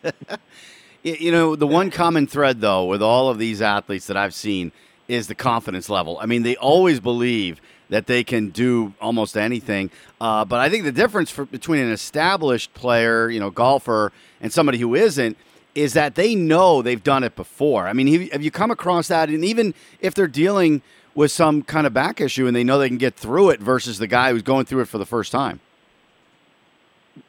you 1.04 1.30
know, 1.30 1.54
the 1.54 1.68
one 1.68 1.90
common 1.90 2.26
thread 2.26 2.60
though 2.60 2.86
with 2.86 3.00
all 3.00 3.28
of 3.28 3.38
these 3.38 3.62
athletes 3.62 4.08
that 4.08 4.16
I've 4.16 4.34
seen 4.34 4.72
is 5.10 5.26
the 5.26 5.34
confidence 5.34 5.88
level. 5.88 6.18
I 6.20 6.26
mean, 6.26 6.42
they 6.42 6.56
always 6.56 7.00
believe 7.00 7.60
that 7.88 8.06
they 8.06 8.22
can 8.22 8.50
do 8.50 8.94
almost 9.00 9.36
anything. 9.36 9.90
Uh, 10.20 10.44
but 10.44 10.60
I 10.60 10.70
think 10.70 10.84
the 10.84 10.92
difference 10.92 11.30
for, 11.30 11.44
between 11.44 11.80
an 11.80 11.90
established 11.90 12.72
player, 12.72 13.28
you 13.28 13.40
know, 13.40 13.50
golfer, 13.50 14.12
and 14.40 14.52
somebody 14.52 14.78
who 14.78 14.94
isn't 14.94 15.36
is 15.74 15.92
that 15.94 16.14
they 16.14 16.34
know 16.34 16.82
they've 16.82 17.02
done 17.02 17.24
it 17.24 17.34
before. 17.34 17.88
I 17.88 17.92
mean, 17.92 18.30
have 18.30 18.42
you 18.42 18.50
come 18.50 18.70
across 18.70 19.08
that? 19.08 19.28
And 19.28 19.44
even 19.44 19.74
if 20.00 20.14
they're 20.14 20.28
dealing 20.28 20.82
with 21.14 21.32
some 21.32 21.62
kind 21.62 21.86
of 21.86 21.92
back 21.92 22.20
issue 22.20 22.46
and 22.46 22.54
they 22.54 22.64
know 22.64 22.78
they 22.78 22.88
can 22.88 22.98
get 22.98 23.16
through 23.16 23.50
it 23.50 23.60
versus 23.60 23.98
the 23.98 24.06
guy 24.06 24.30
who's 24.32 24.42
going 24.42 24.64
through 24.64 24.82
it 24.82 24.88
for 24.88 24.98
the 24.98 25.06
first 25.06 25.32
time. 25.32 25.60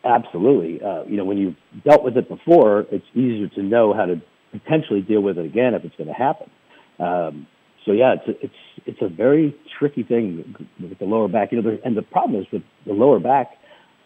Absolutely. 0.06 0.82
Uh, 0.82 1.04
you 1.06 1.18
know, 1.18 1.26
when 1.26 1.38
you've 1.38 1.56
dealt 1.84 2.04
with 2.04 2.16
it 2.18 2.30
before, 2.30 2.86
it's 2.92 3.06
easier 3.16 3.48
to 3.48 3.64
know 3.64 3.94
how 3.94 4.06
to 4.06 4.22
potentially 4.52 5.02
deal 5.02 5.22
with 5.22 5.38
it 5.38 5.46
again 5.46 5.74
if 5.74 5.84
it's 5.84 5.96
going 5.96 6.08
to 6.08 6.14
happen. 6.14 6.50
Um, 7.00 7.48
so 7.86 7.92
yeah, 7.92 8.16
it's 8.16 8.28
a, 8.28 8.46
it's 8.46 8.54
it's 8.86 9.02
a 9.02 9.08
very 9.10 9.56
tricky 9.78 10.04
thing 10.04 10.56
with 10.80 11.00
the 11.00 11.06
lower 11.06 11.28
back. 11.28 11.52
You 11.52 11.62
know, 11.62 11.78
and 11.84 11.98
the 11.98 12.02
problem 12.02 12.42
is 12.42 12.48
with 12.52 12.64
the 12.86 12.94
lower 12.94 13.20
back 13.20 13.58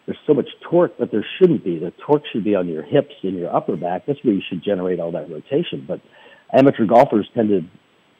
there's 0.06 0.18
so 0.24 0.34
much 0.34 0.48
torque, 0.60 0.92
but 0.98 1.10
there 1.10 1.26
shouldn't 1.38 1.64
be. 1.64 1.78
The 1.78 1.92
torque 2.06 2.22
should 2.32 2.44
be 2.44 2.54
on 2.54 2.68
your 2.68 2.82
hips 2.82 3.14
and 3.22 3.36
your 3.36 3.54
upper 3.54 3.76
back. 3.76 4.06
That's 4.06 4.22
where 4.22 4.34
you 4.34 4.42
should 4.48 4.62
generate 4.62 5.00
all 5.00 5.10
that 5.12 5.28
rotation. 5.28 5.84
But 5.86 6.00
amateur 6.56 6.86
golfers 6.86 7.28
tend 7.34 7.48
to 7.48 7.62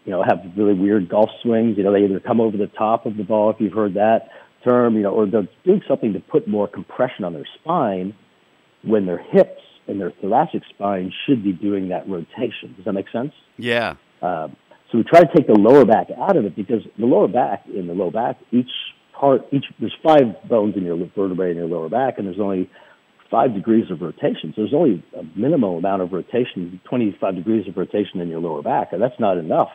you 0.04 0.12
know, 0.12 0.22
have 0.22 0.38
really 0.56 0.75
weird 0.75 1.08
golf 1.08 1.30
swings. 1.42 1.76
You 1.76 1.84
know, 1.84 1.92
they 1.92 2.04
either 2.04 2.20
come 2.20 2.40
over 2.40 2.56
the 2.56 2.68
top 2.68 3.06
of 3.06 3.16
the 3.16 3.25
ball, 3.25 3.50
if 3.50 3.56
you've 3.60 3.72
heard 3.72 3.94
that 3.94 4.28
term, 4.64 4.96
you 4.96 5.02
know, 5.02 5.10
or 5.10 5.26
they're 5.26 5.48
doing 5.64 5.82
something 5.86 6.12
to 6.12 6.20
put 6.20 6.48
more 6.48 6.66
compression 6.66 7.25
on 7.25 7.32
their 7.32 7.46
spine 7.60 8.14
when 8.82 9.06
their 9.06 9.18
hips 9.18 9.62
and 9.86 10.00
their 10.00 10.12
thoracic 10.20 10.62
spine 10.70 11.12
should 11.26 11.44
be 11.44 11.52
doing 11.52 11.88
that 11.88 12.08
rotation. 12.08 12.75
Does 12.76 12.84
that 12.84 12.92
make 12.92 13.08
sense? 13.10 13.32
Yeah. 13.58 13.94
Uh, 14.22 14.48
so 14.90 14.99
we 14.99 15.05
try 15.05 15.21
to 15.21 15.31
take 15.35 15.47
the 15.47 15.59
lower 15.59 15.85
back 15.85 16.09
out 16.16 16.37
of 16.37 16.45
it 16.45 16.55
because 16.55 16.83
the 16.99 17.07
lower 17.07 17.28
back, 17.28 17.64
in 17.66 17.87
the 17.87 17.95
low 17.95 18.11
back, 18.11 18.38
each 18.52 18.71
part, 19.19 19.43
each 19.52 19.64
there's 19.81 19.97
five 20.02 20.49
bones 20.49 20.76
in 20.76 20.85
your 20.85 20.97
vertebrae 21.16 21.50
in 21.50 21.57
your 21.57 21.66
lower 21.66 21.88
back, 21.88 22.19
and 22.19 22.26
there's 22.26 22.40
only 22.40 22.71
five 23.31 23.55
degrees 23.55 23.90
of 23.90 24.00
rotation. 24.00 24.52
So 24.55 24.62
there's 24.62 24.75
only 24.75 25.05
a 25.19 25.23
minimal 25.38 25.78
amount 25.78 26.02
of 26.02 26.12
rotation, 26.12 26.81
25 26.88 27.35
degrees 27.35 27.69
of 27.69 27.76
rotation 27.76 28.21
in 28.21 28.28
your 28.28 28.40
lower 28.40 28.62
back, 28.62 28.93
and 28.93 29.02
that's 29.02 29.19
not 29.19 29.38
enough 29.38 29.71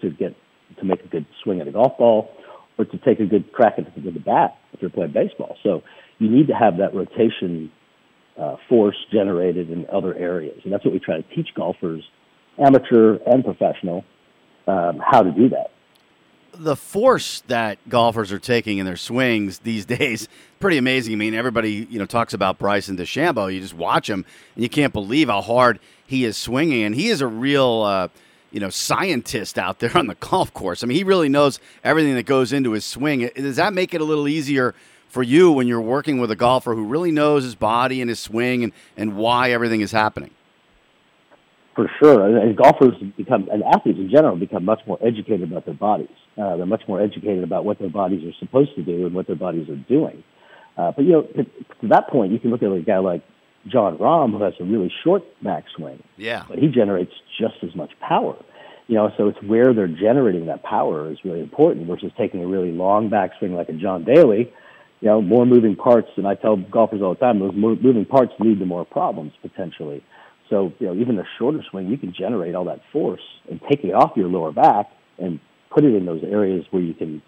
to 0.00 0.10
get 0.10 0.34
to 0.78 0.84
make 0.84 1.04
a 1.04 1.08
good 1.08 1.26
swing 1.42 1.60
at 1.60 1.68
a 1.68 1.72
golf 1.72 1.98
ball 1.98 2.30
or 2.78 2.84
to 2.84 2.98
take 2.98 3.20
a 3.20 3.26
good 3.26 3.52
crack 3.52 3.74
at 3.78 3.84
the, 3.94 4.10
bat 4.18 4.56
if 4.72 4.80
you're 4.80 4.90
playing 4.90 5.12
baseball. 5.12 5.56
So 5.62 5.82
you 6.18 6.28
need 6.28 6.48
to 6.48 6.54
have 6.54 6.78
that 6.78 6.94
rotation 6.94 7.70
uh, 8.40 8.56
force 8.68 8.96
generated 9.12 9.70
in 9.70 9.86
other 9.92 10.14
areas, 10.14 10.60
and 10.64 10.72
that's 10.72 10.84
what 10.84 10.92
we 10.92 10.98
try 10.98 11.20
to 11.20 11.34
teach 11.34 11.48
golfers, 11.54 12.02
amateur 12.58 13.18
and 13.26 13.44
professional, 13.44 14.04
um, 14.66 14.98
how 14.98 15.22
to 15.22 15.30
do 15.30 15.48
that 15.48 15.70
the 16.56 16.76
force 16.76 17.42
that 17.48 17.78
golfers 17.88 18.30
are 18.30 18.38
taking 18.38 18.78
in 18.78 18.86
their 18.86 18.96
swings 18.96 19.58
these 19.60 19.84
days 19.86 20.28
pretty 20.64 20.78
amazing. 20.78 21.12
I 21.12 21.16
mean, 21.16 21.34
everybody 21.34 21.86
you 21.90 21.98
know 21.98 22.06
talks 22.06 22.32
about 22.32 22.58
Bryson 22.58 22.96
DeChambeau. 22.96 23.52
You 23.52 23.60
just 23.60 23.74
watch 23.74 24.08
him, 24.08 24.24
and 24.54 24.62
you 24.62 24.70
can't 24.70 24.94
believe 24.94 25.28
how 25.28 25.42
hard 25.42 25.78
he 26.06 26.24
is 26.24 26.38
swinging, 26.38 26.84
and 26.84 26.94
he 26.94 27.08
is 27.08 27.20
a 27.20 27.26
real. 27.26 27.82
Uh, 27.82 28.08
you 28.50 28.60
know, 28.60 28.70
scientist 28.70 29.58
out 29.58 29.80
there 29.80 29.90
on 29.98 30.06
the 30.06 30.14
golf 30.14 30.54
course. 30.54 30.84
I 30.84 30.86
mean, 30.86 30.96
he 30.96 31.02
really 31.02 31.28
knows 31.28 31.58
everything 31.82 32.14
that 32.14 32.22
goes 32.22 32.52
into 32.52 32.70
his 32.70 32.84
swing. 32.84 33.28
Does 33.34 33.56
that 33.56 33.74
make 33.74 33.92
it 33.94 34.00
a 34.00 34.04
little 34.04 34.28
easier 34.28 34.76
for 35.08 35.24
you 35.24 35.50
when 35.50 35.66
you're 35.66 35.80
working 35.80 36.18
with 36.18 36.30
a 36.30 36.36
golfer 36.36 36.72
who 36.72 36.84
really 36.84 37.10
knows 37.10 37.42
his 37.42 37.56
body 37.56 38.00
and 38.00 38.08
his 38.08 38.20
swing 38.20 38.62
and, 38.62 38.72
and 38.96 39.16
why 39.16 39.50
everything 39.50 39.80
is 39.80 39.90
happening? 39.90 40.30
For 41.74 41.90
sure. 42.00 42.38
And 42.38 42.56
golfers 42.56 42.94
become, 43.16 43.48
and 43.50 43.64
athletes 43.64 43.98
in 43.98 44.08
general, 44.08 44.36
become 44.36 44.64
much 44.64 44.80
more 44.86 44.98
educated 45.04 45.50
about 45.50 45.64
their 45.64 45.74
bodies. 45.74 46.08
Uh, 46.38 46.56
they're 46.56 46.66
much 46.66 46.82
more 46.86 47.00
educated 47.00 47.42
about 47.42 47.64
what 47.64 47.78
their 47.78 47.90
bodies 47.90 48.24
are 48.24 48.32
supposed 48.38 48.74
to 48.76 48.82
do 48.82 49.06
and 49.06 49.14
what 49.14 49.26
their 49.26 49.36
bodies 49.36 49.68
are 49.68 49.76
doing. 49.76 50.22
Uh, 50.76 50.92
but, 50.92 51.04
you 51.04 51.12
know, 51.12 51.22
to, 51.22 51.44
to 51.44 51.88
that 51.88 52.08
point, 52.08 52.32
you 52.32 52.38
can 52.38 52.50
look 52.50 52.62
at 52.62 52.70
a 52.70 52.80
guy 52.80 52.98
like 52.98 53.22
Jon 53.66 53.98
Rahm, 53.98 54.32
who 54.32 54.42
has 54.42 54.54
a 54.60 54.64
really 54.64 54.92
short 55.02 55.22
backswing. 55.42 56.00
Yeah. 56.16 56.44
But 56.48 56.58
he 56.58 56.68
generates 56.68 57.12
just 57.40 57.56
as 57.62 57.74
much 57.74 57.90
power. 58.00 58.36
You 58.86 58.96
know, 58.96 59.10
so 59.16 59.28
it's 59.28 59.42
where 59.42 59.72
they're 59.72 59.88
generating 59.88 60.46
that 60.46 60.62
power 60.62 61.10
is 61.10 61.18
really 61.24 61.40
important 61.40 61.86
versus 61.86 62.12
taking 62.18 62.42
a 62.44 62.46
really 62.46 62.70
long 62.70 63.08
backswing 63.08 63.56
like 63.56 63.68
a 63.68 63.72
John 63.72 64.04
Daly. 64.04 64.52
You 65.00 65.08
know, 65.08 65.22
more 65.22 65.44
moving 65.46 65.74
parts, 65.74 66.08
and 66.16 66.26
I 66.26 66.34
tell 66.34 66.56
golfers 66.56 67.02
all 67.02 67.14
the 67.14 67.20
time, 67.20 67.40
those 67.40 67.54
moving 67.54 68.04
parts 68.04 68.32
lead 68.38 68.58
to 68.60 68.66
more 68.66 68.84
problems 68.84 69.32
potentially. 69.42 70.04
So, 70.50 70.72
you 70.78 70.86
know, 70.86 70.94
even 70.94 71.18
a 71.18 71.24
shorter 71.38 71.62
swing, 71.70 71.88
you 71.88 71.96
can 71.96 72.12
generate 72.12 72.54
all 72.54 72.64
that 72.66 72.80
force 72.92 73.22
and 73.50 73.60
take 73.68 73.82
it 73.84 73.94
off 73.94 74.12
your 74.16 74.28
lower 74.28 74.52
back 74.52 74.90
and 75.18 75.40
put 75.70 75.84
it 75.84 75.94
in 75.94 76.04
those 76.04 76.22
areas 76.22 76.66
where 76.70 76.82
you 76.82 76.94
can 76.94 77.22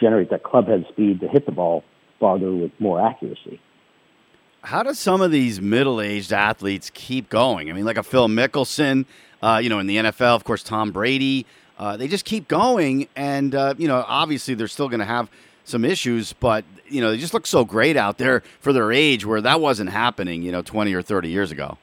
generate 0.00 0.30
that 0.30 0.42
club 0.42 0.68
head 0.68 0.84
speed 0.90 1.20
to 1.20 1.28
hit 1.28 1.46
the 1.46 1.52
ball 1.52 1.82
farther 2.20 2.52
with 2.52 2.72
more 2.78 3.04
accuracy. 3.04 3.60
How 4.62 4.82
do 4.82 4.94
some 4.94 5.20
of 5.20 5.30
these 5.30 5.60
middle-aged 5.60 6.32
athletes 6.32 6.90
keep 6.92 7.28
going? 7.28 7.70
I 7.70 7.72
mean, 7.72 7.84
like 7.84 7.98
a 7.98 8.02
Phil 8.02 8.28
Mickelson, 8.28 9.06
uh, 9.42 9.60
you 9.62 9.68
know, 9.68 9.78
in 9.78 9.86
the 9.86 9.96
NFL, 9.96 10.34
of 10.34 10.44
course, 10.44 10.62
Tom 10.62 10.92
Brady. 10.92 11.46
Uh, 11.78 11.96
they 11.96 12.08
just 12.08 12.24
keep 12.24 12.48
going, 12.48 13.06
and 13.14 13.54
uh, 13.54 13.74
you 13.76 13.86
know, 13.86 14.02
obviously, 14.08 14.54
they're 14.54 14.66
still 14.66 14.88
going 14.88 15.00
to 15.00 15.04
have 15.04 15.28
some 15.64 15.84
issues, 15.84 16.32
but 16.32 16.64
you 16.88 17.02
know, 17.02 17.10
they 17.10 17.18
just 17.18 17.34
look 17.34 17.46
so 17.46 17.66
great 17.66 17.98
out 17.98 18.16
there 18.16 18.42
for 18.60 18.72
their 18.72 18.90
age, 18.90 19.26
where 19.26 19.42
that 19.42 19.60
wasn't 19.60 19.90
happening, 19.90 20.42
you 20.42 20.50
know, 20.50 20.62
twenty 20.62 20.94
or 20.94 21.02
thirty 21.02 21.28
years 21.28 21.52
ago 21.52 21.76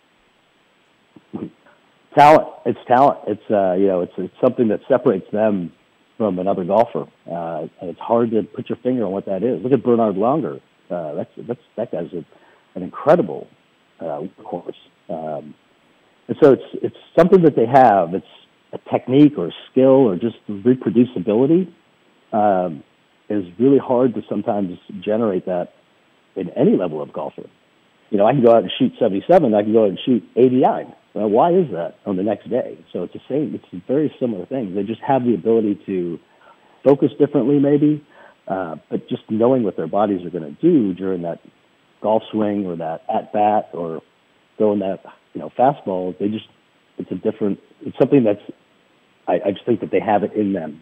talent. 2.15 2.47
It's 2.65 2.79
talent. 2.87 3.19
It's 3.27 3.51
uh, 3.51 3.73
you 3.73 3.87
know, 3.87 4.01
it's 4.01 4.13
it's 4.17 4.33
something 4.41 4.67
that 4.69 4.81
separates 4.87 5.29
them 5.31 5.71
from 6.17 6.39
another 6.39 6.63
golfer. 6.63 7.07
Uh, 7.29 7.67
and 7.81 7.89
it's 7.89 7.99
hard 7.99 8.31
to 8.31 8.43
put 8.43 8.69
your 8.69 8.77
finger 8.77 9.05
on 9.05 9.11
what 9.11 9.25
that 9.25 9.43
is. 9.43 9.61
Look 9.63 9.73
at 9.73 9.83
Bernhard 9.83 10.15
Langer. 10.15 10.61
Uh, 10.89 11.15
that's 11.15 11.31
that's 11.47 11.59
that 11.77 11.91
guy's 11.91 12.13
a, 12.13 12.25
an 12.75 12.83
incredible 12.83 13.47
uh, 13.99 14.21
course. 14.43 14.77
Um, 15.09 15.55
and 16.27 16.37
so 16.41 16.53
it's 16.53 16.63
it's 16.81 16.97
something 17.17 17.41
that 17.43 17.55
they 17.55 17.65
have. 17.65 18.13
It's 18.13 18.25
a 18.73 18.79
technique 18.89 19.33
or 19.37 19.47
a 19.47 19.53
skill 19.71 20.07
or 20.09 20.15
just 20.15 20.37
reproducibility 20.49 21.71
um, 22.31 22.83
is 23.29 23.45
really 23.59 23.77
hard 23.77 24.15
to 24.15 24.21
sometimes 24.27 24.77
generate 24.99 25.45
that 25.45 25.73
in 26.35 26.49
any 26.51 26.75
level 26.75 27.01
of 27.01 27.13
golfer. 27.13 27.49
You 28.13 28.19
know, 28.19 28.27
I 28.27 28.31
can 28.31 28.45
go 28.45 28.53
out 28.53 28.61
and 28.61 28.71
shoot 28.77 28.93
77. 28.99 29.53
I 29.53 29.63
can 29.63 29.73
go 29.73 29.83
out 29.83 29.89
and 29.89 29.99
shoot 30.05 30.23
89 30.35 30.93
well, 31.13 31.29
why 31.29 31.51
is 31.51 31.69
that 31.71 31.97
on 32.05 32.17
the 32.17 32.23
next 32.23 32.49
day? 32.49 32.77
So 32.91 33.03
it's 33.03 33.13
the 33.13 33.21
same. 33.29 33.53
It's 33.53 33.65
a 33.71 33.81
very 33.87 34.13
similar 34.19 34.45
things. 34.45 34.75
They 34.75 34.83
just 34.83 35.01
have 35.01 35.23
the 35.23 35.35
ability 35.35 35.79
to 35.85 36.19
focus 36.83 37.11
differently, 37.19 37.59
maybe, 37.59 38.05
uh, 38.47 38.75
but 38.89 39.07
just 39.07 39.23
knowing 39.29 39.63
what 39.63 39.77
their 39.77 39.87
bodies 39.87 40.25
are 40.25 40.31
going 40.31 40.55
to 40.55 40.61
do 40.61 40.93
during 40.93 41.21
that 41.21 41.39
golf 42.01 42.23
swing 42.31 42.65
or 42.65 42.75
that 42.77 43.03
at 43.13 43.31
bat 43.31 43.69
or 43.73 44.01
throwing 44.57 44.79
that 44.79 45.03
you 45.33 45.41
know 45.41 45.51
fastball, 45.57 46.17
they 46.17 46.29
just 46.29 46.47
it's 46.97 47.11
a 47.11 47.15
different. 47.15 47.59
It's 47.81 47.97
something 47.97 48.23
that's 48.23 48.41
I, 49.27 49.33
I 49.45 49.51
just 49.51 49.65
think 49.65 49.79
that 49.81 49.91
they 49.91 49.99
have 49.99 50.23
it 50.23 50.33
in 50.33 50.53
them. 50.53 50.81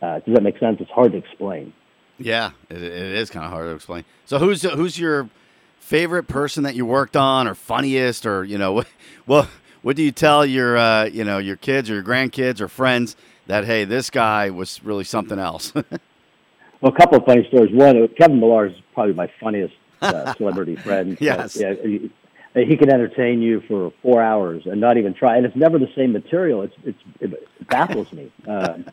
Uh, 0.00 0.20
does 0.20 0.34
that 0.34 0.42
make 0.42 0.58
sense? 0.58 0.76
It's 0.80 0.90
hard 0.90 1.12
to 1.12 1.18
explain. 1.18 1.72
Yeah, 2.18 2.50
it, 2.68 2.82
it 2.82 2.92
is 2.92 3.30
kind 3.30 3.44
of 3.46 3.50
hard 3.50 3.66
to 3.66 3.74
explain. 3.74 4.04
So 4.26 4.38
who's 4.38 4.62
who's 4.62 4.98
your 4.98 5.28
favorite 5.80 6.24
person 6.24 6.62
that 6.62 6.76
you 6.76 6.86
worked 6.86 7.16
on, 7.16 7.48
or 7.48 7.54
funniest, 7.54 8.24
or 8.24 8.44
you 8.44 8.58
know, 8.58 8.84
well, 9.26 9.48
what 9.82 9.96
do 9.96 10.02
you 10.02 10.12
tell 10.12 10.46
your 10.46 10.76
uh, 10.76 11.04
you 11.04 11.24
know 11.24 11.38
your 11.38 11.56
kids 11.56 11.90
or 11.90 11.94
your 11.94 12.04
grandkids 12.04 12.60
or 12.60 12.68
friends 12.68 13.16
that 13.46 13.64
hey 13.64 13.84
this 13.84 14.10
guy 14.10 14.50
was 14.50 14.82
really 14.84 15.04
something 15.04 15.38
else? 15.38 15.72
Well 16.80 16.94
a 16.94 16.96
couple 16.96 17.18
of 17.18 17.26
funny 17.26 17.46
stories. 17.48 17.74
One 17.74 18.08
kevin 18.16 18.40
millar 18.40 18.64
is 18.64 18.72
probably 18.94 19.12
my 19.12 19.30
funniest 19.38 19.74
uh, 20.00 20.32
celebrity 20.32 20.76
friend. 20.84 21.18
Yes. 21.20 21.54
yeah, 21.56 21.74
he 21.74 22.76
can 22.76 22.90
entertain 22.90 23.42
you 23.42 23.60
for 23.68 23.92
four 24.00 24.22
hours 24.22 24.62
and 24.64 24.80
not 24.80 24.96
even 24.96 25.12
try 25.12 25.36
and 25.36 25.44
it's 25.44 25.54
never 25.54 25.78
the 25.78 25.90
same 25.94 26.12
material. 26.12 26.62
It's, 26.62 26.74
it's 26.84 26.98
it 27.20 27.68
baffles 27.68 28.10
me. 28.14 28.32
Um, 28.48 28.86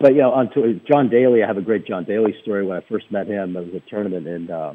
but 0.00 0.14
you 0.14 0.22
know 0.22 0.32
on 0.32 0.50
to 0.54 0.80
john 0.90 1.08
daly. 1.08 1.44
I 1.44 1.46
have 1.46 1.56
a 1.56 1.62
great 1.62 1.86
john 1.86 2.02
daly 2.02 2.34
story. 2.42 2.66
When 2.66 2.76
i 2.76 2.80
first 2.88 3.12
met 3.12 3.28
him 3.28 3.56
it 3.56 3.72
was 3.72 3.74
a 3.80 3.88
tournament 3.88 4.26
in 4.26 4.50
uh, 4.50 4.74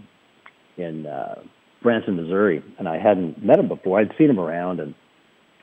in 0.81 1.05
uh, 1.05 1.41
Branson, 1.81 2.15
Missouri, 2.15 2.63
and 2.77 2.87
I 2.87 2.97
hadn't 2.97 3.43
met 3.43 3.59
him 3.59 3.67
before. 3.67 3.99
I'd 3.99 4.13
seen 4.17 4.29
him 4.29 4.39
around, 4.39 4.79
and 4.79 4.93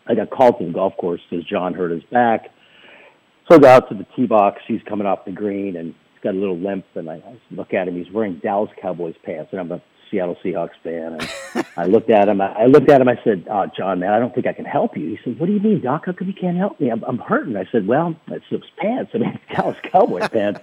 I 0.07 0.15
got 0.15 0.31
called 0.31 0.59
to 0.59 0.67
the 0.67 0.73
golf 0.73 0.97
course 0.97 1.21
because 1.29 1.45
John 1.45 1.75
hurt 1.75 1.91
his 1.91 2.03
back. 2.05 2.51
So 3.49 3.57
I 3.57 3.59
go 3.59 3.69
out 3.69 3.89
to 3.89 3.95
the 3.95 4.07
tee 4.17 4.27
box. 4.27 4.63
He's 4.67 4.83
coming 4.89 5.07
off 5.07 5.25
the 5.25 5.33
green, 5.33 5.77
and 5.77 5.95
he's 6.13 6.23
got 6.23 6.35
a 6.35 6.39
little 6.39 6.59
limp. 6.59 6.85
And 6.95 7.09
I, 7.09 7.15
I 7.15 7.39
look 7.51 7.73
at 7.73 7.89
him. 7.89 7.97
He's 7.97 8.13
wearing 8.13 8.39
Dallas 8.39 8.71
Cowboys 8.81 9.15
pants, 9.25 9.51
and 9.53 9.61
I'm 9.61 9.73
a 9.73 9.81
Seattle 10.11 10.37
Seahawks 10.45 10.71
fan. 10.83 11.19
And 11.55 11.67
I 11.77 11.87
looked 11.87 12.11
at 12.11 12.29
him. 12.29 12.41
I 12.41 12.67
looked 12.67 12.89
at 12.91 13.01
him. 13.01 13.09
I 13.09 13.19
said, 13.25 13.47
"Oh, 13.51 13.67
John, 13.77 14.01
man, 14.01 14.13
I 14.13 14.19
don't 14.19 14.35
think 14.35 14.47
I 14.47 14.53
can 14.53 14.65
help 14.65 14.97
you." 14.97 15.09
He 15.11 15.19
said, 15.25 15.39
"What 15.39 15.47
do 15.47 15.53
you 15.53 15.61
mean, 15.61 15.81
Doc? 15.81 16.05
How 16.07 16.13
come 16.13 16.29
you 16.29 16.35
can't 16.35 16.57
help 16.57 16.81
me? 16.81 16.91
I'm, 16.91 17.03
I'm 17.05 17.19
hurting." 17.19 17.57
I 17.57 17.67
said, 17.71 17.87
"Well, 17.87 18.15
it's 18.29 18.45
those 18.51 18.69
pants. 18.77 19.13
I 19.15 19.19
mean, 19.19 19.39
Dallas 19.55 19.79
Cowboys 19.83 20.29
pants. 20.29 20.61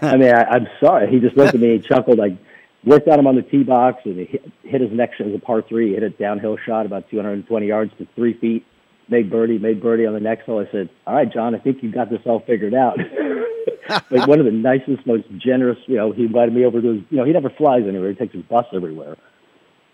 I 0.00 0.16
mean, 0.16 0.32
I, 0.32 0.44
I'm 0.44 0.68
sorry." 0.80 1.10
He 1.10 1.20
just 1.20 1.36
looked 1.36 1.54
at 1.54 1.60
me 1.60 1.76
and 1.76 1.84
chuckled 1.84 2.18
like 2.18 2.36
worked 2.84 3.08
on 3.08 3.18
him 3.18 3.26
on 3.26 3.36
the 3.36 3.42
tee 3.42 3.62
box 3.62 4.00
and 4.04 4.18
he 4.18 4.24
hit, 4.24 4.44
hit 4.62 4.80
his 4.80 4.90
next 4.92 5.20
as 5.20 5.34
a 5.34 5.38
par 5.38 5.62
three. 5.68 5.88
He 5.88 5.94
hit 5.94 6.02
a 6.02 6.10
downhill 6.10 6.56
shot 6.64 6.86
about 6.86 7.10
220 7.10 7.66
yards 7.66 7.92
to 7.98 8.06
three 8.14 8.38
feet. 8.38 8.64
Made 9.08 9.30
birdie, 9.30 9.58
made 9.58 9.82
birdie 9.82 10.06
on 10.06 10.14
the 10.14 10.20
next 10.20 10.46
hole. 10.46 10.64
I 10.64 10.70
said, 10.70 10.88
"All 11.04 11.14
right, 11.14 11.30
John, 11.32 11.54
I 11.54 11.58
think 11.58 11.82
you 11.82 11.90
got 11.90 12.10
this 12.10 12.20
all 12.24 12.40
figured 12.46 12.74
out." 12.74 12.96
like 14.10 14.28
one 14.28 14.38
of 14.38 14.44
the 14.44 14.52
nicest, 14.52 15.04
most 15.04 15.24
generous. 15.36 15.78
You 15.86 15.96
know, 15.96 16.12
he 16.12 16.24
invited 16.24 16.54
me 16.54 16.64
over 16.64 16.80
to 16.80 16.88
his. 16.94 17.02
You 17.10 17.16
know, 17.16 17.24
he 17.24 17.32
never 17.32 17.50
flies 17.50 17.82
anywhere. 17.88 18.10
He 18.10 18.14
takes 18.14 18.34
his 18.34 18.44
bus 18.44 18.66
everywhere. 18.72 19.16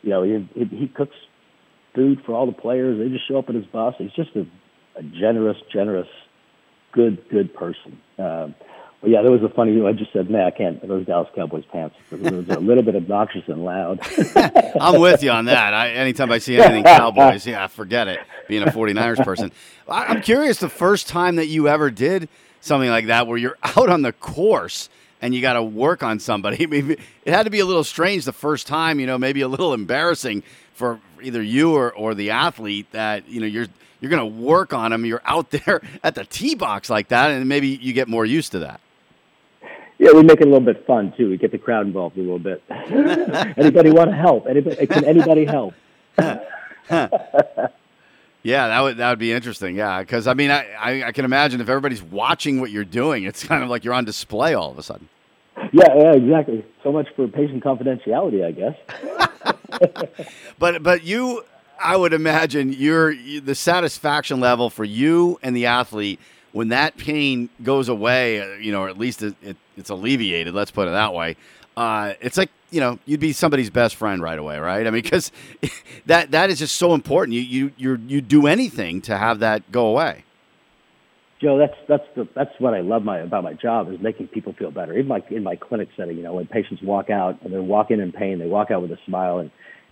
You 0.02 0.10
know, 0.10 0.22
he 0.22 0.48
he, 0.54 0.64
he 0.76 0.88
cooks 0.88 1.16
food 1.94 2.20
for 2.26 2.34
all 2.34 2.46
the 2.46 2.52
players. 2.52 2.98
They 2.98 3.08
just 3.08 3.26
show 3.26 3.38
up 3.38 3.48
in 3.48 3.56
his 3.56 3.64
bus. 3.66 3.94
He's 3.98 4.12
just 4.12 4.36
a, 4.36 4.46
a 4.96 5.02
generous, 5.02 5.56
generous, 5.72 6.08
good, 6.92 7.26
good 7.30 7.54
person. 7.54 7.98
Um, 8.18 8.54
but 9.06 9.12
yeah, 9.12 9.22
that 9.22 9.30
was 9.30 9.40
a 9.44 9.48
funny. 9.48 9.80
I 9.86 9.92
just 9.92 10.12
said, 10.12 10.28
"Man, 10.28 10.44
I 10.44 10.50
can't." 10.50 10.84
Those 10.84 11.06
Dallas 11.06 11.28
Cowboys 11.32 11.62
pants. 11.70 11.94
It 12.10 12.20
was 12.20 12.48
a 12.48 12.58
little 12.58 12.82
bit 12.82 12.96
obnoxious 12.96 13.44
and 13.46 13.64
loud. 13.64 14.00
I'm 14.80 15.00
with 15.00 15.22
you 15.22 15.30
on 15.30 15.44
that. 15.44 15.72
I, 15.72 15.90
anytime 15.90 16.32
I 16.32 16.38
see 16.38 16.58
anything 16.58 16.82
Cowboys, 16.82 17.46
yeah, 17.46 17.68
forget 17.68 18.08
it. 18.08 18.18
Being 18.48 18.64
a 18.64 18.66
49ers 18.66 19.24
person, 19.24 19.52
I, 19.88 20.06
I'm 20.06 20.22
curious. 20.22 20.58
The 20.58 20.68
first 20.68 21.06
time 21.06 21.36
that 21.36 21.46
you 21.46 21.68
ever 21.68 21.88
did 21.88 22.28
something 22.60 22.90
like 22.90 23.06
that, 23.06 23.28
where 23.28 23.38
you're 23.38 23.58
out 23.62 23.88
on 23.88 24.02
the 24.02 24.12
course 24.12 24.88
and 25.22 25.32
you 25.32 25.40
got 25.40 25.52
to 25.52 25.62
work 25.62 26.02
on 26.02 26.18
somebody. 26.18 26.66
It 27.24 27.32
had 27.32 27.44
to 27.44 27.50
be 27.50 27.60
a 27.60 27.64
little 27.64 27.84
strange 27.84 28.24
the 28.24 28.32
first 28.32 28.66
time. 28.66 28.98
You 28.98 29.06
know, 29.06 29.18
maybe 29.18 29.40
a 29.42 29.48
little 29.48 29.72
embarrassing 29.72 30.42
for 30.74 30.98
either 31.22 31.40
you 31.40 31.76
or, 31.76 31.92
or 31.92 32.16
the 32.16 32.30
athlete 32.32 32.90
that 32.90 33.28
you 33.28 33.38
know 33.38 33.46
you're 33.46 33.68
you're 34.00 34.10
going 34.10 34.32
to 34.32 34.40
work 34.40 34.72
on 34.72 34.90
them. 34.90 35.04
You're 35.04 35.22
out 35.24 35.50
there 35.64 35.80
at 36.02 36.16
the 36.16 36.24
tee 36.24 36.56
box 36.56 36.90
like 36.90 37.06
that, 37.10 37.30
and 37.30 37.48
maybe 37.48 37.68
you 37.68 37.92
get 37.92 38.08
more 38.08 38.26
used 38.26 38.50
to 38.50 38.58
that. 38.58 38.80
Yeah, 39.98 40.12
we 40.12 40.22
make 40.22 40.40
it 40.40 40.46
a 40.46 40.50
little 40.50 40.60
bit 40.60 40.86
fun 40.86 41.12
too. 41.16 41.30
We 41.30 41.36
get 41.36 41.52
the 41.52 41.58
crowd 41.58 41.86
involved 41.86 42.16
a 42.18 42.20
little 42.20 42.38
bit. 42.38 42.62
anybody 42.70 43.90
want 43.90 44.10
to 44.10 44.16
help? 44.16 44.46
Anybody? 44.46 44.86
Can 44.86 45.04
anybody 45.04 45.44
help? 45.44 45.74
Yeah, 48.46 48.68
that 48.68 48.80
would 48.80 48.96
that 48.98 49.10
would 49.10 49.18
be 49.18 49.32
interesting. 49.32 49.74
Yeah, 49.74 50.00
because 50.00 50.28
I 50.28 50.34
mean, 50.34 50.52
I, 50.52 50.70
I, 50.74 51.08
I 51.08 51.12
can 51.12 51.24
imagine 51.24 51.60
if 51.60 51.68
everybody's 51.68 52.02
watching 52.02 52.60
what 52.60 52.70
you're 52.70 52.84
doing, 52.84 53.24
it's 53.24 53.42
kind 53.42 53.64
of 53.64 53.68
like 53.68 53.82
you're 53.82 53.92
on 53.92 54.04
display 54.04 54.54
all 54.54 54.70
of 54.70 54.78
a 54.78 54.84
sudden. 54.84 55.08
Yeah, 55.72 55.92
yeah, 55.96 56.12
exactly. 56.12 56.64
So 56.84 56.92
much 56.92 57.08
for 57.16 57.26
patient 57.26 57.64
confidentiality, 57.64 58.44
I 58.44 58.52
guess. 58.52 58.76
but 60.60 60.80
but 60.84 61.02
you, 61.02 61.44
I 61.82 61.96
would 61.96 62.12
imagine 62.12 62.72
you're 62.72 63.10
you, 63.10 63.40
the 63.40 63.56
satisfaction 63.56 64.38
level 64.38 64.70
for 64.70 64.84
you 64.84 65.40
and 65.42 65.56
the 65.56 65.66
athlete 65.66 66.20
when 66.56 66.68
that 66.68 66.96
pain 66.96 67.50
goes 67.62 67.90
away, 67.90 68.40
uh, 68.40 68.56
you 68.56 68.72
know, 68.72 68.80
or 68.80 68.88
at 68.88 68.96
least 68.96 69.22
it, 69.22 69.36
it, 69.42 69.58
it's 69.76 69.90
alleviated. 69.90 70.54
Let's 70.54 70.70
put 70.70 70.88
it 70.88 70.92
that 70.92 71.12
way. 71.12 71.36
Uh, 71.76 72.14
it's 72.22 72.38
like 72.38 72.48
you 72.70 72.80
know 72.80 72.98
you'd 73.04 73.20
be 73.20 73.34
somebody's 73.34 73.68
best 73.68 73.94
friend 73.94 74.22
right 74.22 74.38
away, 74.38 74.58
right? 74.58 74.86
I 74.86 74.90
mean, 74.90 75.02
because 75.02 75.30
that 76.06 76.30
that 76.30 76.48
is 76.48 76.58
just 76.58 76.76
so 76.76 76.94
important. 76.94 77.34
You 77.34 77.42
you 77.42 77.72
you 77.76 78.00
you 78.06 78.20
do 78.22 78.46
anything 78.46 79.02
to 79.02 79.18
have 79.18 79.40
that 79.40 79.70
go 79.70 79.88
away. 79.88 80.24
Joe, 81.42 81.58
that's 81.58 81.76
that's 81.86 82.04
the, 82.16 82.26
that's 82.34 82.58
what 82.58 82.72
I 82.72 82.80
love 82.80 83.04
my 83.04 83.18
about 83.18 83.44
my 83.44 83.52
job 83.52 83.92
is 83.92 84.00
making 84.00 84.28
people 84.28 84.54
feel 84.54 84.70
better. 84.70 84.94
Even 84.94 85.08
like 85.08 85.30
in 85.30 85.42
my 85.42 85.56
clinic 85.56 85.90
setting, 85.94 86.16
you 86.16 86.22
know, 86.22 86.32
when 86.32 86.46
patients 86.46 86.82
walk 86.82 87.10
out 87.10 87.36
and 87.42 87.52
they 87.52 87.58
walk 87.58 87.90
in 87.90 88.00
in 88.00 88.12
pain, 88.12 88.38
they 88.38 88.46
walk 88.46 88.70
out 88.70 88.80
with 88.80 88.92
a 88.92 88.98
smile, 89.04 89.40
and 89.40 89.50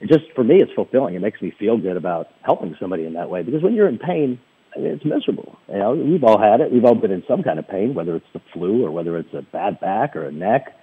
just 0.08 0.24
for 0.34 0.42
me, 0.42 0.62
it's 0.62 0.72
fulfilling. 0.72 1.14
It 1.14 1.20
makes 1.20 1.42
me 1.42 1.52
feel 1.58 1.76
good 1.76 1.98
about 1.98 2.28
helping 2.40 2.74
somebody 2.80 3.04
in 3.04 3.12
that 3.12 3.28
way 3.28 3.42
because 3.42 3.62
when 3.62 3.74
you're 3.74 3.88
in 3.88 3.98
pain, 3.98 4.40
it's 4.76 5.04
miserable. 5.04 5.58
You 5.68 5.78
know, 5.78 5.94
we've 5.94 6.24
all 6.24 6.38
had 6.38 6.60
it. 6.60 6.72
We've 6.72 6.84
all 6.84 6.94
been 6.94 7.12
in 7.12 7.22
some 7.28 7.42
kind 7.42 7.58
of 7.58 7.68
pain, 7.68 7.94
whether 7.94 8.16
it's 8.16 8.26
the 8.32 8.40
flu 8.52 8.84
or 8.84 8.90
whether 8.90 9.16
it's 9.16 9.32
a 9.34 9.42
bad 9.42 9.80
back 9.80 10.16
or 10.16 10.24
a 10.24 10.32
neck 10.32 10.74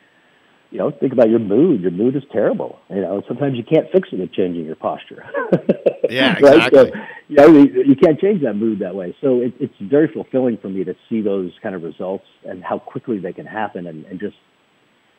you 0.71 0.77
know, 0.77 0.89
think 0.89 1.11
about 1.11 1.29
your 1.29 1.39
mood. 1.39 1.81
Your 1.81 1.91
mood 1.91 2.15
is 2.15 2.23
terrible. 2.31 2.79
You 2.89 3.01
know, 3.01 3.21
sometimes 3.27 3.57
you 3.57 3.63
can't 3.63 3.91
fix 3.91 4.09
it 4.11 4.19
with 4.19 4.31
changing 4.31 4.65
your 4.65 4.77
posture. 4.77 5.25
yeah, 6.09 6.37
exactly. 6.37 6.91
So, 6.91 6.95
you 7.27 7.35
know, 7.35 7.47
you, 7.47 7.83
you 7.87 7.95
can't 7.95 8.19
change 8.19 8.41
that 8.43 8.53
mood 8.53 8.79
that 8.79 8.95
way. 8.95 9.13
So 9.19 9.41
it, 9.41 9.53
it's 9.59 9.73
very 9.81 10.07
fulfilling 10.07 10.57
for 10.57 10.69
me 10.69 10.85
to 10.85 10.95
see 11.09 11.21
those 11.21 11.51
kind 11.61 11.75
of 11.75 11.83
results 11.83 12.23
and 12.45 12.63
how 12.63 12.79
quickly 12.79 13.19
they 13.19 13.33
can 13.33 13.45
happen, 13.45 13.85
and, 13.85 14.05
and 14.05 14.19
just 14.19 14.37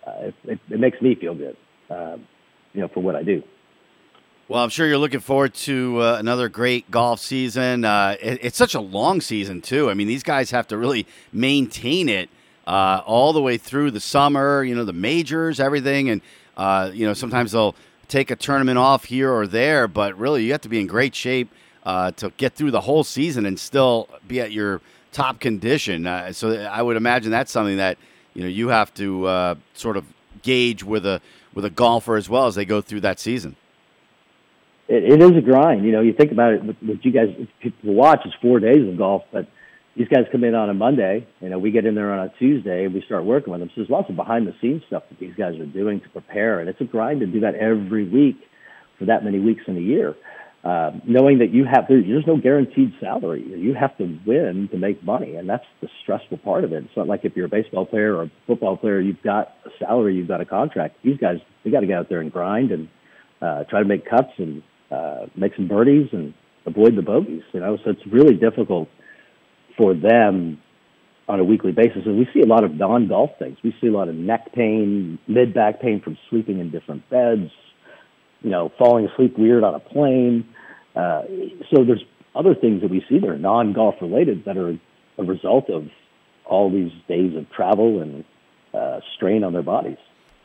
uh, 0.06 0.30
it, 0.44 0.58
it, 0.70 0.80
makes 0.80 1.00
me 1.02 1.14
feel 1.14 1.34
good. 1.34 1.56
Uh, 1.90 2.16
you 2.72 2.80
know, 2.80 2.88
for 2.88 3.00
what 3.00 3.14
I 3.14 3.22
do. 3.22 3.42
Well, 4.48 4.62
I'm 4.62 4.70
sure 4.70 4.88
you're 4.88 4.98
looking 4.98 5.20
forward 5.20 5.54
to 5.54 6.00
uh, 6.00 6.16
another 6.18 6.48
great 6.48 6.90
golf 6.90 7.20
season. 7.20 7.84
Uh, 7.84 8.16
it, 8.20 8.40
it's 8.42 8.56
such 8.56 8.74
a 8.74 8.80
long 8.80 9.20
season 9.20 9.62
too. 9.62 9.88
I 9.88 9.94
mean, 9.94 10.08
these 10.08 10.24
guys 10.24 10.50
have 10.50 10.66
to 10.68 10.76
really 10.76 11.06
maintain 11.32 12.08
it 12.08 12.28
uh, 12.66 13.02
all 13.06 13.32
the 13.32 13.40
way 13.40 13.56
through 13.56 13.92
the 13.92 14.00
summer, 14.00 14.64
you 14.64 14.74
know, 14.74 14.84
the 14.84 14.92
majors, 14.92 15.60
everything. 15.60 16.10
And, 16.10 16.22
uh, 16.56 16.90
you 16.92 17.06
know, 17.06 17.14
sometimes 17.14 17.52
they'll 17.52 17.76
take 18.08 18.32
a 18.32 18.36
tournament 18.36 18.78
off 18.78 19.04
here 19.04 19.32
or 19.32 19.46
there, 19.46 19.86
but 19.86 20.18
really 20.18 20.44
you 20.44 20.50
have 20.52 20.60
to 20.62 20.68
be 20.68 20.80
in 20.80 20.88
great 20.88 21.14
shape 21.14 21.48
uh, 21.84 22.10
to 22.12 22.30
get 22.36 22.54
through 22.54 22.72
the 22.72 22.80
whole 22.80 23.04
season 23.04 23.46
and 23.46 23.60
still 23.60 24.08
be 24.26 24.40
at 24.40 24.50
your 24.50 24.80
top 25.12 25.38
condition. 25.38 26.04
Uh, 26.04 26.32
so 26.32 26.50
I 26.50 26.82
would 26.82 26.96
imagine 26.96 27.30
that's 27.30 27.52
something 27.52 27.76
that, 27.76 27.96
you 28.34 28.42
know, 28.42 28.48
you 28.48 28.68
have 28.68 28.92
to 28.94 29.56
sort 29.74 29.96
of 29.96 30.04
gauge 30.42 30.82
with 30.82 31.06
a, 31.06 31.20
with 31.54 31.64
a 31.64 31.70
golfer 31.70 32.16
as 32.16 32.28
well 32.28 32.48
as 32.48 32.56
they 32.56 32.64
go 32.64 32.80
through 32.80 33.02
that 33.02 33.20
season. 33.20 33.54
It, 34.94 35.12
it 35.14 35.22
is 35.22 35.32
a 35.36 35.40
grind. 35.40 35.84
You 35.84 35.92
know, 35.92 36.02
you 36.02 36.12
think 36.12 36.32
about 36.32 36.52
it, 36.54 36.62
what 36.62 37.04
you 37.04 37.12
guys 37.12 37.28
people 37.60 37.94
watch 37.94 38.20
is 38.26 38.32
four 38.42 38.60
days 38.60 38.86
of 38.88 38.96
golf, 38.96 39.22
but– 39.32 39.46
these 39.96 40.08
guys 40.08 40.24
come 40.32 40.44
in 40.44 40.54
on 40.54 40.70
a 40.70 40.74
Monday. 40.74 41.26
You 41.40 41.50
know, 41.50 41.58
we 41.58 41.70
get 41.70 41.84
in 41.84 41.94
there 41.94 42.12
on 42.12 42.26
a 42.26 42.32
Tuesday 42.38 42.84
and 42.84 42.94
we 42.94 43.02
start 43.02 43.24
working 43.24 43.52
with 43.52 43.60
them. 43.60 43.68
So 43.70 43.74
there's 43.82 43.90
lots 43.90 44.08
of 44.08 44.16
behind 44.16 44.46
the 44.46 44.54
scenes 44.60 44.82
stuff 44.86 45.02
that 45.10 45.18
these 45.18 45.34
guys 45.36 45.58
are 45.58 45.66
doing 45.66 46.00
to 46.00 46.08
prepare, 46.08 46.60
and 46.60 46.68
it's 46.68 46.80
a 46.80 46.84
grind 46.84 47.20
to 47.20 47.26
do 47.26 47.40
that 47.40 47.54
every 47.56 48.08
week 48.08 48.36
for 48.98 49.06
that 49.06 49.24
many 49.24 49.38
weeks 49.38 49.62
in 49.66 49.76
a 49.76 49.80
year. 49.80 50.14
Uh, 50.64 50.92
knowing 51.04 51.40
that 51.40 51.50
you 51.50 51.64
have 51.64 51.86
there's 51.88 52.26
no 52.26 52.36
guaranteed 52.36 52.94
salary, 53.00 53.44
you 53.44 53.74
have 53.74 53.96
to 53.98 54.18
win 54.24 54.68
to 54.70 54.78
make 54.78 55.02
money, 55.02 55.34
and 55.34 55.48
that's 55.48 55.64
the 55.80 55.88
stressful 56.02 56.38
part 56.38 56.62
of 56.62 56.72
it. 56.72 56.84
It's 56.84 56.96
not 56.96 57.08
like 57.08 57.24
if 57.24 57.34
you're 57.34 57.46
a 57.46 57.48
baseball 57.48 57.84
player 57.84 58.14
or 58.14 58.22
a 58.24 58.30
football 58.46 58.76
player, 58.76 59.00
you've 59.00 59.22
got 59.22 59.56
a 59.66 59.70
salary, 59.80 60.14
you've 60.14 60.28
got 60.28 60.40
a 60.40 60.44
contract. 60.44 60.98
These 61.02 61.18
guys, 61.18 61.38
they 61.64 61.70
got 61.72 61.80
to 61.80 61.86
get 61.86 61.98
out 61.98 62.08
there 62.08 62.20
and 62.20 62.32
grind 62.32 62.70
and 62.70 62.88
uh, 63.42 63.64
try 63.64 63.80
to 63.80 63.84
make 63.84 64.08
cuts 64.08 64.30
and 64.38 64.62
uh, 64.92 65.26
make 65.36 65.54
some 65.56 65.68
birdies 65.68 66.08
and 66.12 66.34
avoid 66.66 66.96
the 66.96 67.02
bogeys. 67.02 67.42
You 67.52 67.60
know, 67.60 67.78
so 67.84 67.90
it's 67.90 68.06
really 68.06 68.34
difficult 68.34 68.88
for 69.76 69.94
them 69.94 70.60
on 71.28 71.40
a 71.40 71.44
weekly 71.44 71.72
basis. 71.72 72.02
And 72.04 72.18
we 72.18 72.28
see 72.34 72.40
a 72.40 72.46
lot 72.46 72.64
of 72.64 72.74
non 72.74 73.08
golf 73.08 73.30
things. 73.38 73.58
We 73.62 73.74
see 73.80 73.86
a 73.86 73.92
lot 73.92 74.08
of 74.08 74.14
neck 74.14 74.52
pain, 74.52 75.18
mid 75.26 75.54
back 75.54 75.80
pain 75.80 76.00
from 76.00 76.18
sleeping 76.28 76.58
in 76.58 76.70
different 76.70 77.08
beds, 77.08 77.50
you 78.42 78.50
know, 78.50 78.72
falling 78.78 79.06
asleep 79.06 79.38
weird 79.38 79.64
on 79.64 79.74
a 79.74 79.80
plane. 79.80 80.46
Uh, 80.94 81.22
so 81.70 81.84
there's 81.84 82.04
other 82.34 82.54
things 82.54 82.82
that 82.82 82.90
we 82.90 83.04
see 83.08 83.18
that 83.18 83.28
are 83.28 83.38
non 83.38 83.72
golf 83.72 83.94
related 84.00 84.44
that 84.44 84.56
are 84.56 84.78
a 85.18 85.22
result 85.24 85.70
of 85.70 85.88
all 86.44 86.70
these 86.70 86.92
days 87.08 87.36
of 87.36 87.48
travel 87.50 88.02
and 88.02 88.24
uh, 88.74 89.00
strain 89.16 89.44
on 89.44 89.52
their 89.52 89.62
bodies. 89.62 89.98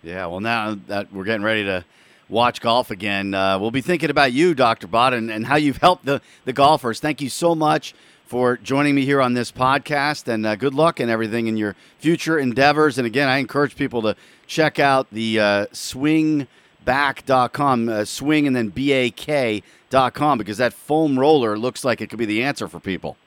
Yeah, 0.03 0.27
well, 0.27 0.39
now 0.39 0.75
that 0.87 1.11
we're 1.11 1.23
getting 1.23 1.43
ready 1.43 1.63
to 1.65 1.83
watch 2.29 2.61
golf 2.61 2.91
again, 2.91 3.33
uh, 3.33 3.57
we'll 3.59 3.71
be 3.71 3.81
thinking 3.81 4.09
about 4.09 4.33
you, 4.33 4.53
Dr. 4.53 4.87
Bhatt, 4.87 5.13
and, 5.13 5.31
and 5.31 5.45
how 5.45 5.55
you've 5.55 5.77
helped 5.77 6.05
the, 6.05 6.21
the 6.45 6.53
golfers. 6.53 6.99
Thank 6.99 7.21
you 7.21 7.29
so 7.29 7.55
much 7.55 7.93
for 8.25 8.57
joining 8.57 8.95
me 8.95 9.05
here 9.05 9.21
on 9.21 9.33
this 9.33 9.51
podcast. 9.51 10.27
And 10.27 10.45
uh, 10.45 10.55
good 10.55 10.73
luck 10.73 10.99
and 10.99 11.09
everything 11.09 11.47
in 11.47 11.57
your 11.57 11.75
future 11.97 12.37
endeavors. 12.37 12.97
And 12.97 13.07
again, 13.07 13.29
I 13.29 13.37
encourage 13.37 13.75
people 13.75 14.01
to 14.01 14.15
check 14.45 14.79
out 14.79 15.07
the 15.11 15.39
uh, 15.39 15.65
swingback.com, 15.71 17.89
uh, 17.89 18.05
swing 18.05 18.47
and 18.47 18.55
then 18.55 18.69
B-A-K.com, 18.69 20.37
because 20.37 20.57
that 20.57 20.73
foam 20.73 21.17
roller 21.17 21.57
looks 21.57 21.85
like 21.85 22.01
it 22.01 22.09
could 22.09 22.19
be 22.19 22.25
the 22.25 22.43
answer 22.43 22.67
for 22.67 22.79
people. 22.79 23.17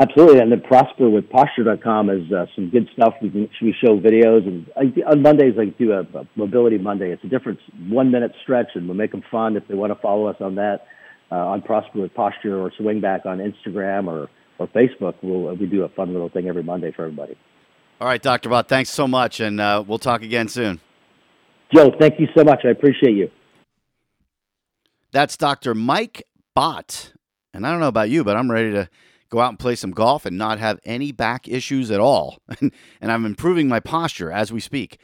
Absolutely, 0.00 0.38
and 0.38 0.52
then 0.52 0.60
prosper 0.60 1.10
with 1.10 1.28
posture.com 1.28 2.08
is 2.08 2.32
uh, 2.32 2.46
some 2.54 2.70
good 2.70 2.88
stuff. 2.94 3.14
We, 3.20 3.30
can, 3.30 3.50
we 3.60 3.74
show 3.84 3.98
videos, 3.98 4.46
and 4.46 4.70
I, 4.76 5.10
on 5.10 5.22
Mondays 5.22 5.54
I 5.58 5.66
do 5.76 5.90
a, 5.90 6.02
a 6.02 6.28
mobility 6.36 6.78
Monday. 6.78 7.10
It's 7.10 7.24
a 7.24 7.28
different 7.28 7.58
one 7.88 8.12
minute 8.12 8.30
stretch, 8.42 8.68
and 8.74 8.86
we'll 8.86 8.96
make 8.96 9.10
them 9.10 9.24
fun 9.28 9.56
if 9.56 9.66
they 9.66 9.74
want 9.74 9.92
to 9.92 9.98
follow 10.00 10.28
us 10.28 10.36
on 10.40 10.54
that 10.54 10.86
uh, 11.32 11.34
on 11.34 11.62
Prosper 11.62 12.00
with 12.00 12.14
Posture 12.14 12.60
or 12.60 12.70
Swing 12.78 13.00
Back 13.00 13.26
on 13.26 13.38
Instagram 13.38 14.06
or, 14.06 14.28
or 14.60 14.68
Facebook. 14.68 15.14
We'll, 15.20 15.56
we 15.56 15.66
do 15.66 15.82
a 15.82 15.88
fun 15.88 16.12
little 16.12 16.28
thing 16.28 16.46
every 16.46 16.62
Monday 16.62 16.92
for 16.92 17.04
everybody. 17.04 17.36
All 18.00 18.06
right, 18.06 18.22
Dr. 18.22 18.48
Bhatt, 18.48 18.68
thanks 18.68 18.90
so 18.90 19.08
much, 19.08 19.40
and 19.40 19.60
uh, 19.60 19.82
we'll 19.84 19.98
talk 19.98 20.22
again 20.22 20.46
soon. 20.46 20.80
Joe, 21.74 21.92
thank 21.98 22.20
you 22.20 22.28
so 22.36 22.44
much. 22.44 22.60
I 22.64 22.68
appreciate 22.68 23.16
you. 23.16 23.30
That's 25.10 25.36
Dr. 25.36 25.74
Mike 25.74 26.22
Bhatt. 26.56 27.12
And 27.52 27.66
I 27.66 27.72
don't 27.72 27.80
know 27.80 27.88
about 27.88 28.10
you, 28.10 28.22
but 28.22 28.36
I'm 28.36 28.50
ready 28.50 28.70
to 28.72 28.88
go 29.30 29.40
out 29.40 29.50
and 29.50 29.58
play 29.58 29.74
some 29.74 29.90
golf 29.90 30.26
and 30.26 30.38
not 30.38 30.58
have 30.58 30.80
any 30.84 31.12
back 31.12 31.48
issues 31.48 31.90
at 31.90 32.00
all. 32.00 32.38
and 32.60 32.72
I'm 33.12 33.24
improving 33.24 33.68
my 33.68 33.80
posture 33.80 34.32
as 34.32 34.52
we 34.52 34.60
speak. 34.60 34.98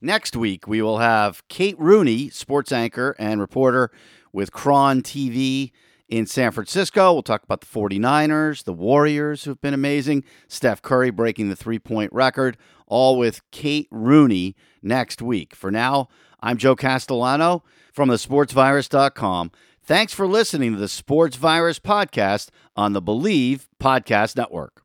Next 0.00 0.36
week, 0.36 0.68
we 0.68 0.80
will 0.80 0.98
have 0.98 1.46
Kate 1.48 1.78
Rooney, 1.78 2.30
sports 2.30 2.70
anchor 2.70 3.16
and 3.18 3.40
reporter 3.40 3.90
with 4.32 4.52
KRON 4.52 5.02
TV 5.02 5.72
in 6.08 6.26
San 6.26 6.52
Francisco. 6.52 7.12
We'll 7.12 7.22
talk 7.22 7.42
about 7.42 7.60
the 7.60 7.66
49ers, 7.66 8.64
the 8.64 8.72
Warriors, 8.72 9.44
who've 9.44 9.60
been 9.60 9.74
amazing, 9.74 10.24
Steph 10.46 10.82
Curry 10.82 11.10
breaking 11.10 11.48
the 11.48 11.56
three 11.56 11.78
point 11.78 12.12
record, 12.12 12.56
all 12.86 13.18
with 13.18 13.42
Kate 13.50 13.88
Rooney 13.90 14.56
next 14.82 15.20
week. 15.20 15.54
For 15.54 15.70
now, 15.70 16.08
I'm 16.40 16.56
Joe 16.56 16.76
Castellano 16.76 17.64
from 17.92 18.08
thesportsvirus.com. 18.08 19.50
Thanks 19.88 20.12
for 20.12 20.26
listening 20.26 20.72
to 20.72 20.78
the 20.78 20.86
Sports 20.86 21.36
Virus 21.36 21.78
Podcast 21.78 22.50
on 22.76 22.92
the 22.92 23.00
Bleav 23.00 23.68
Podcast 23.80 24.36
Network. 24.36 24.82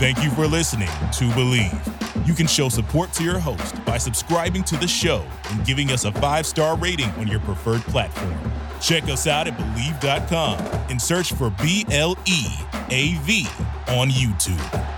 Thank 0.00 0.20
you 0.24 0.30
for 0.30 0.48
listening 0.48 0.88
to 0.88 1.28
Bleav. 1.28 2.26
You 2.26 2.34
can 2.34 2.48
show 2.48 2.68
support 2.68 3.12
to 3.12 3.22
your 3.22 3.38
host 3.38 3.84
by 3.84 3.98
subscribing 3.98 4.64
to 4.64 4.76
the 4.76 4.88
show 4.88 5.24
and 5.50 5.64
giving 5.64 5.92
us 5.92 6.04
a 6.04 6.10
five 6.10 6.44
star 6.44 6.76
rating 6.76 7.10
on 7.10 7.28
your 7.28 7.38
preferred 7.38 7.82
platform. 7.82 8.36
Check 8.80 9.04
us 9.04 9.28
out 9.28 9.46
at 9.46 9.56
Bleav.com 9.56 10.58
and 10.90 11.00
search 11.00 11.32
for 11.34 11.50
B 11.62 11.86
L 11.92 12.18
E 12.26 12.46
A 12.90 13.14
V 13.22 13.46
on 13.86 14.08
YouTube. 14.08 14.97